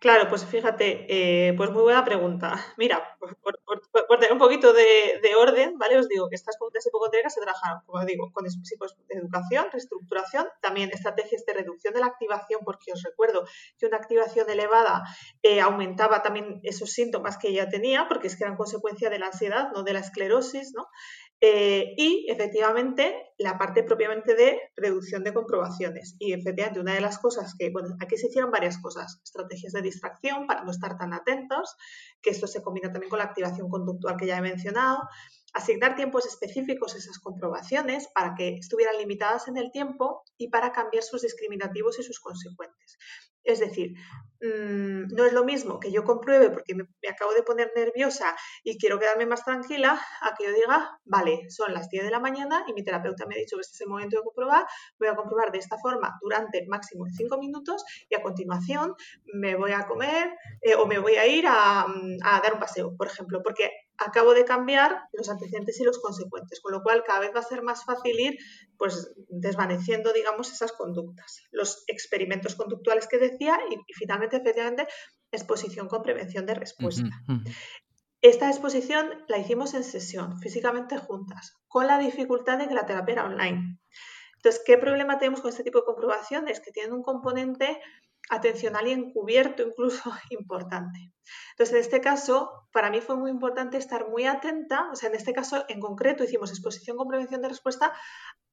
[0.00, 2.54] Claro, pues fíjate, eh, pues muy buena pregunta.
[2.78, 5.98] Mira, por, tener un poquito de, orden, ¿vale?
[5.98, 10.46] Os digo que estas conductas hipocondríacas se trabajan, como digo, con dispositivos de educación, reestructuración,
[10.62, 13.46] también estrategias de reducción de la activación, porque os recuerdo
[13.78, 15.02] que una activación elevada
[15.42, 19.26] eh, aumentaba también esos síntomas que ella tenía, porque es que eran consecuencia de la
[19.26, 20.88] ansiedad, no de la esclerosis, ¿no?
[21.42, 26.16] Eh, y efectivamente la parte propiamente de reducción de comprobaciones.
[26.18, 29.80] Y efectivamente una de las cosas que, bueno, aquí se hicieron varias cosas, estrategias de
[29.80, 31.76] distracción para no estar tan atentos,
[32.20, 34.98] que esto se combina también con la activación conductual que ya he mencionado,
[35.52, 40.72] asignar tiempos específicos a esas comprobaciones para que estuvieran limitadas en el tiempo y para
[40.72, 42.98] cambiar sus discriminativos y sus consecuentes.
[43.42, 43.94] Es decir,
[44.42, 48.78] mm, no es lo mismo que yo compruebe porque me, acabo de poner nerviosa y
[48.78, 52.64] quiero quedarme más tranquila a que yo diga, vale, son las 10 de la mañana
[52.66, 54.66] y mi terapeuta me ha dicho que este es el momento de comprobar,
[54.98, 58.94] voy a comprobar de esta forma durante máximo 5 minutos y a continuación
[59.32, 62.94] me voy a comer eh, o me voy a ir a, a dar un paseo,
[62.96, 63.70] por ejemplo, porque
[64.00, 67.44] acabo de cambiar los antecedentes y los consecuentes, con lo cual cada vez va a
[67.44, 68.38] ser más fácil ir
[68.78, 71.42] pues desvaneciendo, digamos, esas conductas.
[71.50, 74.88] Los experimentos conductuales que decía y, finalmente, efectivamente,
[75.30, 77.10] exposición con prevención de respuesta.
[78.22, 83.12] Esta exposición la hicimos en sesión, físicamente juntas, con la dificultad de que la terapia
[83.12, 83.78] era online.
[84.36, 86.60] Entonces, ¿qué problema tenemos con este tipo de comprobaciones?
[86.60, 87.78] Que tienen un componente
[88.28, 91.12] atencional y encubierto incluso importante.
[91.52, 95.14] Entonces, en este caso, para mí fue muy importante estar muy atenta, o sea, en
[95.14, 97.92] este caso en concreto hicimos exposición con prevención de respuesta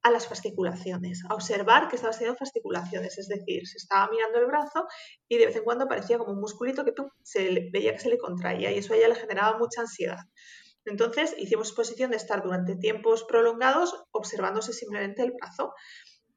[0.03, 4.45] a las fasciculaciones, a observar que estaba haciendo fasciculaciones, es decir, se estaba mirando el
[4.45, 4.87] brazo
[5.27, 6.93] y de vez en cuando aparecía como un musculito que
[7.23, 10.19] se veía que se le contraía y eso a ella le generaba mucha ansiedad.
[10.85, 15.73] Entonces hicimos exposición de estar durante tiempos prolongados observándose simplemente el brazo.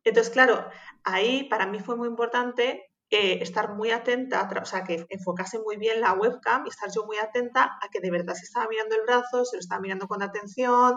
[0.02, 0.66] Entonces, claro,
[1.04, 5.76] ahí para mí fue muy importante eh, estar muy atenta, o sea, que enfocase muy
[5.76, 8.94] bien la webcam y estar yo muy atenta a que de verdad se estaba mirando
[8.94, 10.94] el brazo, se lo estaba mirando con atención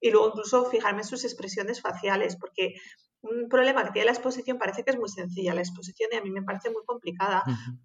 [0.00, 2.74] y luego incluso fijarme en sus expresiones faciales, porque
[3.22, 6.22] un problema que tiene la exposición parece que es muy sencilla, la exposición y a
[6.22, 7.42] mí me parece muy complicada,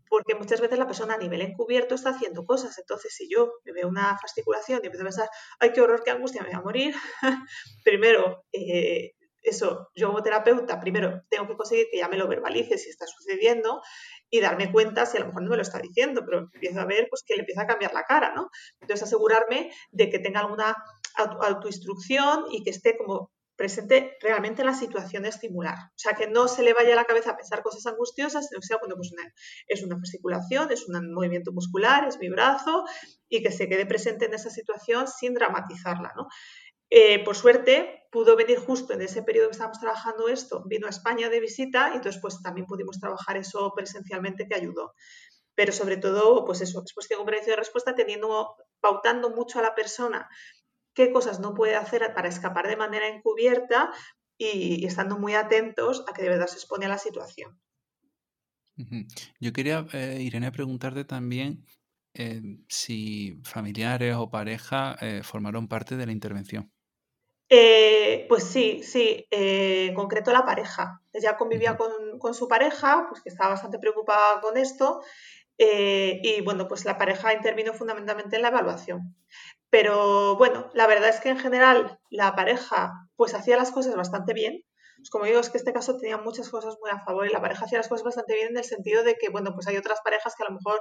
[0.08, 3.74] porque muchas veces la persona a nivel encubierto está haciendo cosas, entonces si yo me
[3.74, 6.62] veo una fasciculación y empiezo a pensar, ay, qué horror, qué angustia, me voy a
[6.62, 6.96] morir,
[7.84, 8.46] primero...
[8.52, 9.14] Eh,
[9.44, 13.06] eso, yo como terapeuta, primero tengo que conseguir que ya me lo verbalice si está
[13.06, 13.82] sucediendo
[14.30, 16.86] y darme cuenta si a lo mejor no me lo está diciendo, pero empiezo a
[16.86, 18.50] ver pues que le empieza a cambiar la cara, ¿no?
[18.80, 20.76] Entonces asegurarme de que tenga alguna
[21.16, 25.76] autoinstrucción y que esté como presente realmente la situación estimular.
[25.76, 28.62] O sea, que no se le vaya a la cabeza a pensar cosas angustiosas, o
[28.62, 29.14] sea, cuando pues,
[29.68, 32.86] es una fasciculación, es un movimiento muscular, es mi brazo,
[33.30, 36.14] y que se quede presente en esa situación sin dramatizarla.
[36.16, 36.28] ¿no?
[36.90, 40.92] Eh, por suerte, pudo venir justo en ese periodo que estábamos trabajando esto, vino a
[40.92, 44.94] España de visita y entonces pues también pudimos trabajar eso presencialmente que ayudó.
[45.56, 50.30] Pero sobre todo, pues eso, exposición, comprensión y respuesta, teniendo, pautando mucho a la persona
[50.94, 53.92] qué cosas no puede hacer para escapar de manera encubierta
[54.38, 57.60] y, estando muy atentos a que de verdad se expone a la situación.
[59.40, 61.66] Yo quería, eh, Irene, preguntarte también
[62.14, 66.72] eh, si familiares o pareja formaron parte de la intervención.
[67.56, 71.02] Eh, pues sí, sí, eh, en concreto la pareja.
[71.14, 75.02] Ella convivía con, su pareja, pues que estaba bastante preocupada con esto,
[75.60, 79.16] eh, y bueno, pues la pareja intervino fundamentalmente en la evaluación.
[79.70, 84.34] Pero bueno, la verdad es que en general la pareja pues hacía las cosas bastante
[84.34, 84.64] bien.
[85.04, 87.42] Pues como digo, es que este caso tenía muchas cosas muy a favor y la
[87.42, 90.00] pareja hacía las cosas bastante bien en el sentido de que, bueno, pues hay otras
[90.02, 90.80] parejas que a lo mejor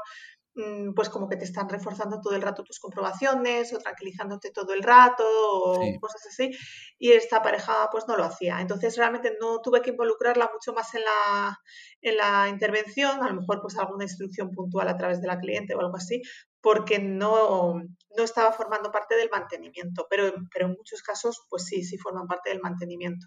[0.55, 4.75] Mm, pues como que te están reforzando todo el rato tus comprobaciones o tranquilizándote todo
[4.75, 6.51] el rato o cosas así
[6.99, 8.61] y esta pareja pues no lo hacía.
[8.61, 11.59] Entonces realmente no tuve que involucrarla mucho más en la,
[12.03, 15.75] en la intervención a lo mejor pues alguna instrucción puntual a través de la cliente
[15.75, 16.21] o algo así
[16.61, 17.75] porque no,
[18.17, 22.27] no estaba formando parte del mantenimiento pero, pero en muchos casos pues sí, sí forman
[22.27, 23.27] parte del mantenimiento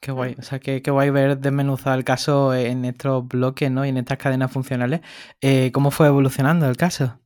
[0.00, 3.84] Qué guay, o sea, qué, guay ver desmenuzado el caso en estos bloques, ¿no?
[3.84, 5.00] Y en estas cadenas funcionales.
[5.40, 7.18] Eh, ¿Cómo fue evolucionando el caso?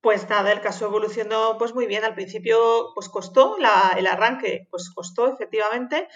[0.00, 2.04] Pues nada, el caso evolucionó pues muy bien.
[2.04, 6.08] Al principio pues costó, el arranque pues costó efectivamente,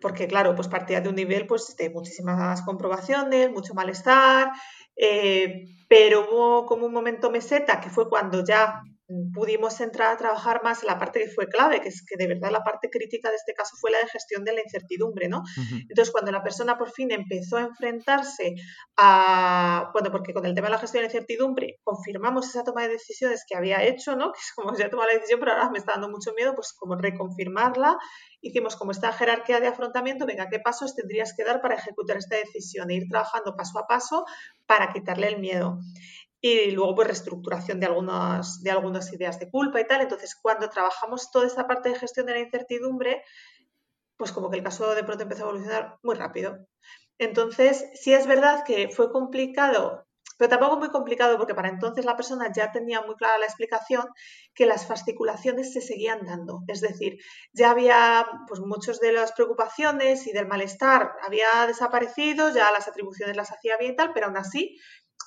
[0.00, 4.50] porque claro, pues partía de un nivel pues de muchísimas comprobaciones, mucho malestar,
[4.96, 8.82] eh, pero hubo como un momento meseta que fue cuando ya
[9.32, 12.26] pudimos entrar a trabajar más en la parte que fue clave, que es que de
[12.26, 15.42] verdad la parte crítica de este caso fue la de gestión de la incertidumbre, ¿no?
[15.88, 18.54] Entonces, cuando la persona por fin empezó a enfrentarse
[18.96, 22.82] a, bueno, porque con el tema de la gestión de la incertidumbre confirmamos esa toma
[22.82, 24.32] de decisiones que había hecho, ¿no?
[24.32, 26.72] Que es como ya tomado la decisión, pero ahora me está dando mucho miedo, pues
[26.72, 27.98] como reconfirmarla.
[28.40, 32.36] Hicimos como esta jerarquía de afrontamiento, venga, ¿qué pasos tendrías que dar para ejecutar esta
[32.36, 34.24] decisión e ir trabajando paso a paso
[34.66, 35.78] para quitarle el miedo?
[36.46, 40.02] Y luego pues reestructuración de algunas, de algunas ideas de culpa y tal.
[40.02, 43.24] Entonces, cuando trabajamos toda esta parte de gestión de la incertidumbre,
[44.18, 46.66] pues como que el caso de pronto empezó a evolucionar muy rápido.
[47.16, 52.14] Entonces, sí es verdad que fue complicado, pero tampoco muy complicado porque para entonces la
[52.14, 54.04] persona ya tenía muy clara la explicación
[54.54, 56.60] que las fasciculaciones se seguían dando.
[56.68, 57.16] Es decir,
[57.54, 63.34] ya había pues muchas de las preocupaciones y del malestar había desaparecido, ya las atribuciones
[63.34, 64.78] las hacía bien y tal, pero aún así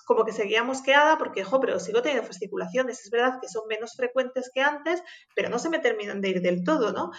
[0.06, 3.04] como que seguía mosqueada porque, jo, pero sigo teniendo fasciculaciones.
[3.04, 5.04] Es verdad que son menos frecuentes que antes,
[5.36, 7.12] pero no se me terminan de ir del todo, ¿no?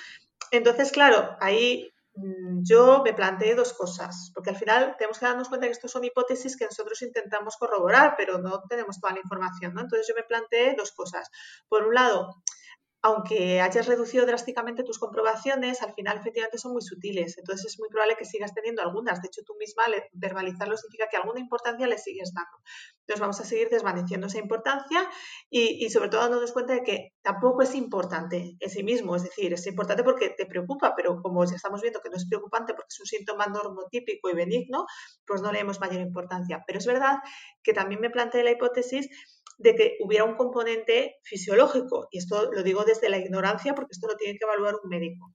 [0.50, 5.48] Entonces, claro, ahí mm, yo me planteé dos cosas, porque al final tenemos que darnos
[5.48, 9.74] cuenta que esto son hipótesis que nosotros intentamos corroborar, pero no tenemos toda la información,
[9.74, 9.82] ¿no?
[9.82, 11.30] Entonces yo me planteé dos cosas.
[11.68, 12.42] Por un lado,
[13.00, 17.38] aunque hayas reducido drásticamente tus comprobaciones, al final efectivamente son muy sutiles.
[17.38, 19.22] Entonces es muy probable que sigas teniendo algunas.
[19.22, 22.58] De hecho, tú misma verbalizarlo significa que alguna importancia le sigues dando.
[23.00, 25.08] Entonces vamos a seguir desvaneciendo esa importancia
[25.48, 29.14] y, sobre todo dándonos cuenta de que tampoco es importante en sí mismo.
[29.14, 32.74] Es decir, es importante porque te preocupa, pero como estamos viendo que no es preocupante
[32.74, 34.86] porque es un síntoma normotípico y benigno,
[35.24, 36.64] pues no le demos mayor importancia.
[36.66, 37.18] Pero es verdad
[37.62, 39.08] que también me planteé la hipótesis
[39.58, 42.08] de que hubiera un componente fisiológico.
[42.10, 45.34] Y esto lo digo desde la ignorancia porque esto lo tiene que evaluar un médico.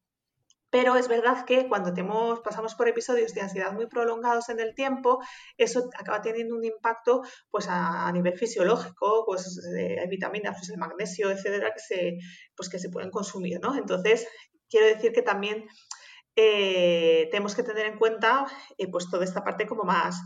[0.74, 4.74] Pero es verdad que cuando tenemos, pasamos por episodios de ansiedad muy prolongados en el
[4.74, 5.20] tiempo,
[5.56, 7.22] eso acaba teniendo un impacto
[7.52, 12.18] pues, a, nivel fisiológico, pues eh, hay vitaminas, pues el magnesio, etcétera, que se,
[12.56, 13.60] pues, que se pueden consumir.
[13.62, 13.76] ¿no?
[13.76, 14.28] Entonces,
[14.68, 15.68] quiero decir que también
[16.36, 18.48] eh, tenemos que tener en cuenta
[18.80, 20.20] eh, pues toda esta parte como más,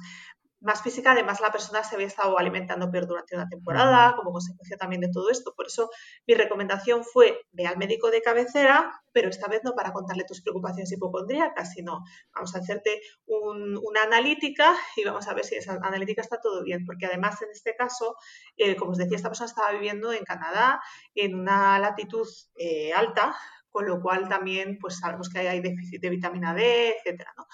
[0.60, 4.78] más física, además la persona se había estado alimentando peor durante una temporada, como consecuencia
[4.78, 5.54] también de todo esto.
[5.56, 5.90] Por eso
[6.26, 10.42] mi recomendación fue ve al médico de cabecera, pero esta vez no para contarle tus
[10.42, 12.04] preocupaciones hipocondríacas, sino
[12.34, 16.86] vamos a hacerte una analítica y vamos a ver si esa analítica está todo bien,
[16.86, 18.16] porque además en este caso,
[18.58, 20.82] eh, como os decía, esta persona estaba viviendo en Canadá
[21.14, 22.28] en una latitud
[22.58, 23.36] eh, alta,
[23.70, 27.46] con lo cual también pues sabemos que hay déficit de vitamina D, etcétera, ¿no?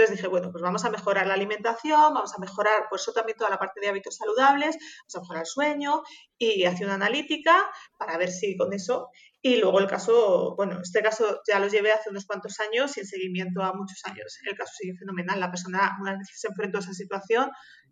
[0.00, 3.36] Entonces dije, bueno, pues vamos a mejorar la alimentación, vamos a mejorar, por eso también
[3.36, 6.02] toda la parte de hábitos saludables, vamos a mejorar el sueño
[6.38, 9.10] y hacer una analítica para ver si con eso.
[9.42, 13.06] Y luego el caso, bueno, este caso ya lo llevé hace unos cuantos años en
[13.06, 14.38] seguimiento a muchos años.
[14.48, 15.38] El caso sigue fenomenal.
[15.38, 17.50] La persona, una vez se enfrentó a esa situación,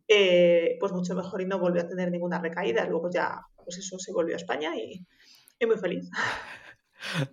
[0.08, 2.86] eh, pues mucho mejor y no volvió a tener ninguna recaída.
[2.86, 5.06] Luego ya, pues eso, se volvió a España y,
[5.58, 6.08] y muy feliz.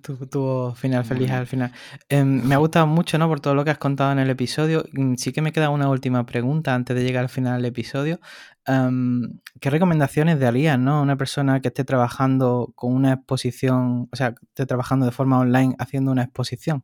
[0.02, 1.72] Tuvo final feliz al final.
[2.10, 3.28] Em, me ha gustado mucho, ¿no?
[3.28, 4.86] Por todo lo que has contado en el episodio.
[4.94, 8.20] Mm, sí que me queda una última pregunta antes de llegar al final del episodio.
[8.66, 11.02] Em, ¿Qué recomendaciones darías, ¿no?
[11.02, 15.40] Una persona que esté trabajando con una exposición, o sea, que esté trabajando de forma
[15.40, 16.84] online haciendo una exposición.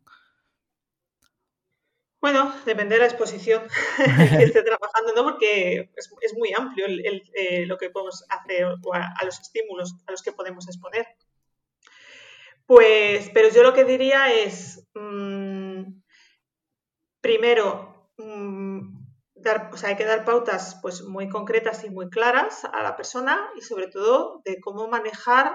[2.21, 3.63] Bueno, depende de la exposición
[3.97, 5.23] que esté trabajando, ¿no?
[5.23, 10.31] Porque es, muy amplio eh, lo que podemos hacer a los estímulos a los que
[10.31, 11.07] podemos exponer.
[12.73, 15.91] Pues, pero yo lo que diría es, mm,
[17.19, 18.79] primero, mm,
[19.35, 23.61] dar, hay que dar pautas pues, muy concretas y muy claras a la persona y
[23.61, 25.53] sobre todo de cómo manejar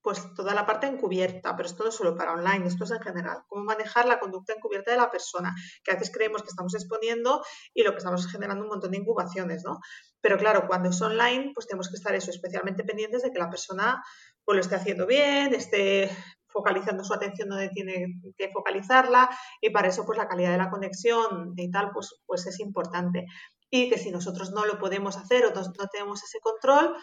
[0.00, 3.38] pues toda la parte encubierta, pero esto no solo para online, esto es en general,
[3.48, 5.52] cómo manejar la conducta encubierta de la persona,
[5.82, 7.42] que a veces creemos que estamos exponiendo
[7.74, 9.80] y lo que estamos generando un montón de incubaciones, ¿no?
[10.20, 13.50] Pero claro, cuando es online, pues tenemos que estar eso, especialmente pendientes de que la
[13.50, 14.00] persona
[14.44, 16.08] pues lo esté haciendo bien, esté
[16.48, 19.28] focalizando su atención donde tiene que focalizarla
[19.60, 23.26] y para eso pues la calidad de la conexión y tal pues, pues es importante.
[23.70, 26.96] Y que si nosotros no lo podemos hacer o no, tenemos ese control,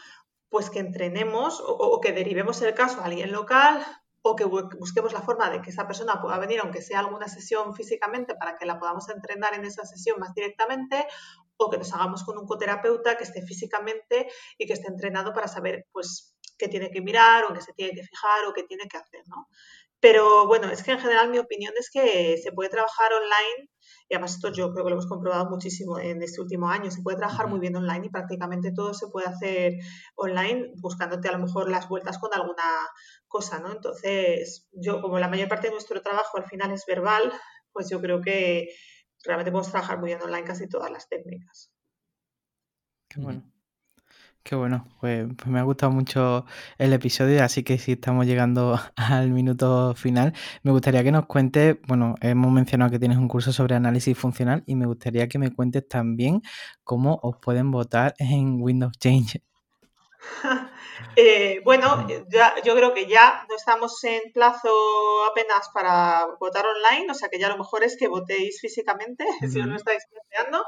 [0.50, 3.84] pues que entrenemos o, que derivemos el caso a alguien local
[4.22, 7.76] o que busquemos la forma de que esa persona pueda venir, aunque sea alguna sesión
[7.76, 11.06] físicamente, para que la podamos entrenar en esa sesión más directamente,
[11.58, 14.28] o que nos hagamos con un coterapeuta que esté físicamente
[14.58, 17.93] y que esté entrenado para saber, pues, que tiene que mirar o que se tiene
[17.93, 19.47] que fijar o que tiene que hacer, ¿no?
[19.99, 23.70] Pero bueno, es que en general mi opinión es que se puede trabajar online
[24.10, 27.01] y además esto yo creo que lo hemos comprobado muchísimo en este último año, se
[27.01, 29.76] puede trabajar muy bien online y prácticamente todo se puede hacer
[30.16, 32.64] online buscándote a lo mejor las vueltas con alguna
[33.30, 33.72] cosa, ¿no?
[33.72, 37.32] Entonces, yo como la mayor parte de nuestro trabajo al final es verbal,
[37.72, 38.68] pues yo creo que
[39.24, 41.72] realmente podemos trabajar muy bien online casi todas las técnicas.
[43.08, 43.53] Qué bueno.
[44.46, 46.46] Qué bueno, pues, pues, me ha gustado mucho
[46.78, 50.34] el episodio, así que si estamos llegando al minuto final,
[50.64, 54.62] me gustaría que nos cuentes, bueno, hemos mencionado que tienes un curso sobre análisis funcional
[54.66, 56.41] y me gustaría que me cuentes también
[56.84, 59.41] cómo os pueden votar en Windows Change.
[61.16, 62.08] Eh, bueno,
[62.64, 64.70] yo creo que ya no estamos en plazo
[65.30, 69.60] apenas para votar online, o sea que ya lo mejor es que votéis físicamente, si
[69.60, 70.64] no lo estáis planteando.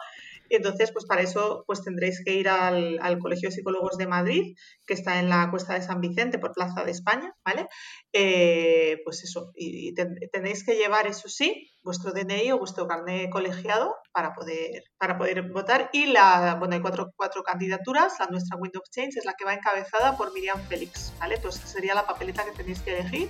[0.50, 4.94] Entonces, pues para eso pues tendréis que ir al, Colegio de Psicólogos de Madrid, que
[4.94, 7.68] está en la Cuesta de San Vicente, por Plaza de España, ¿vale?
[8.14, 9.94] Eh, pues eso, y,
[10.32, 15.44] tenéis que llevar, eso sí, vuestro DNI o vuestro carnet colegiado para poder, para poder
[15.52, 15.90] votar.
[15.94, 19.54] Y la, bueno, hay cuatro, cuatro candidaturas, la nuestra Windows Change es la que va
[19.54, 21.38] encabezada por Miriam Félix, ¿vale?
[21.40, 23.30] Pues sería la papeleta que tenéis que elegir.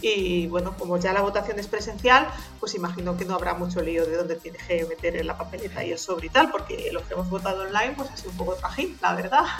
[0.00, 2.28] Y bueno, como ya la votación es presencial,
[2.60, 5.84] pues imagino que no habrá mucho lío de dónde tienes que meter en la papeleta
[5.84, 8.36] y el sobre y tal, porque los que hemos votado online, pues ha sido un
[8.36, 9.44] poco trajín, la verdad.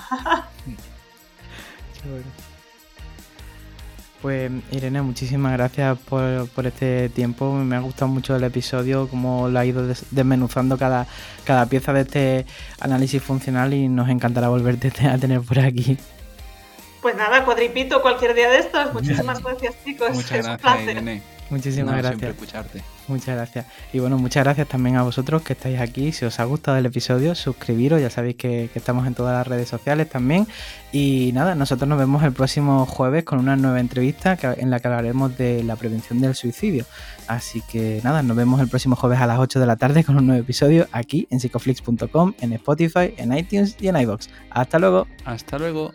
[4.22, 7.52] Pues Irene, muchísimas gracias por, por, este tiempo.
[7.52, 11.06] Me ha gustado mucho el episodio, cómo lo ha ido desmenuzando cada,
[11.44, 12.46] cada pieza de este
[12.80, 15.98] análisis funcional y nos encantará volverte a tener por aquí.
[17.08, 18.92] Pues nada, cuadripito cualquier día de estos.
[18.92, 20.10] Muchísimas gracias, chicos.
[20.10, 21.22] Muchas gracias, Irene.
[21.48, 22.30] Muchísimas gracias.
[22.32, 22.82] escucharte.
[23.06, 23.64] Muchas gracias.
[23.94, 26.12] Y bueno, muchas gracias también a vosotros que estáis aquí.
[26.12, 27.98] Si os ha gustado el episodio, suscribiros.
[28.02, 30.46] Ya sabéis que, estamos en todas las redes sociales también.
[30.92, 34.88] Y nada, nosotros nos vemos el próximo jueves con una nueva entrevista en la que
[34.88, 36.84] hablaremos de la prevención del suicidio.
[37.26, 40.18] Así que nada, nos vemos el próximo jueves a las 8 de la tarde con
[40.18, 44.28] un nuevo episodio aquí en psicoflix.com, en Spotify, en iTunes y en iBox.
[44.50, 45.06] Hasta luego.
[45.24, 45.90] Hasta luego.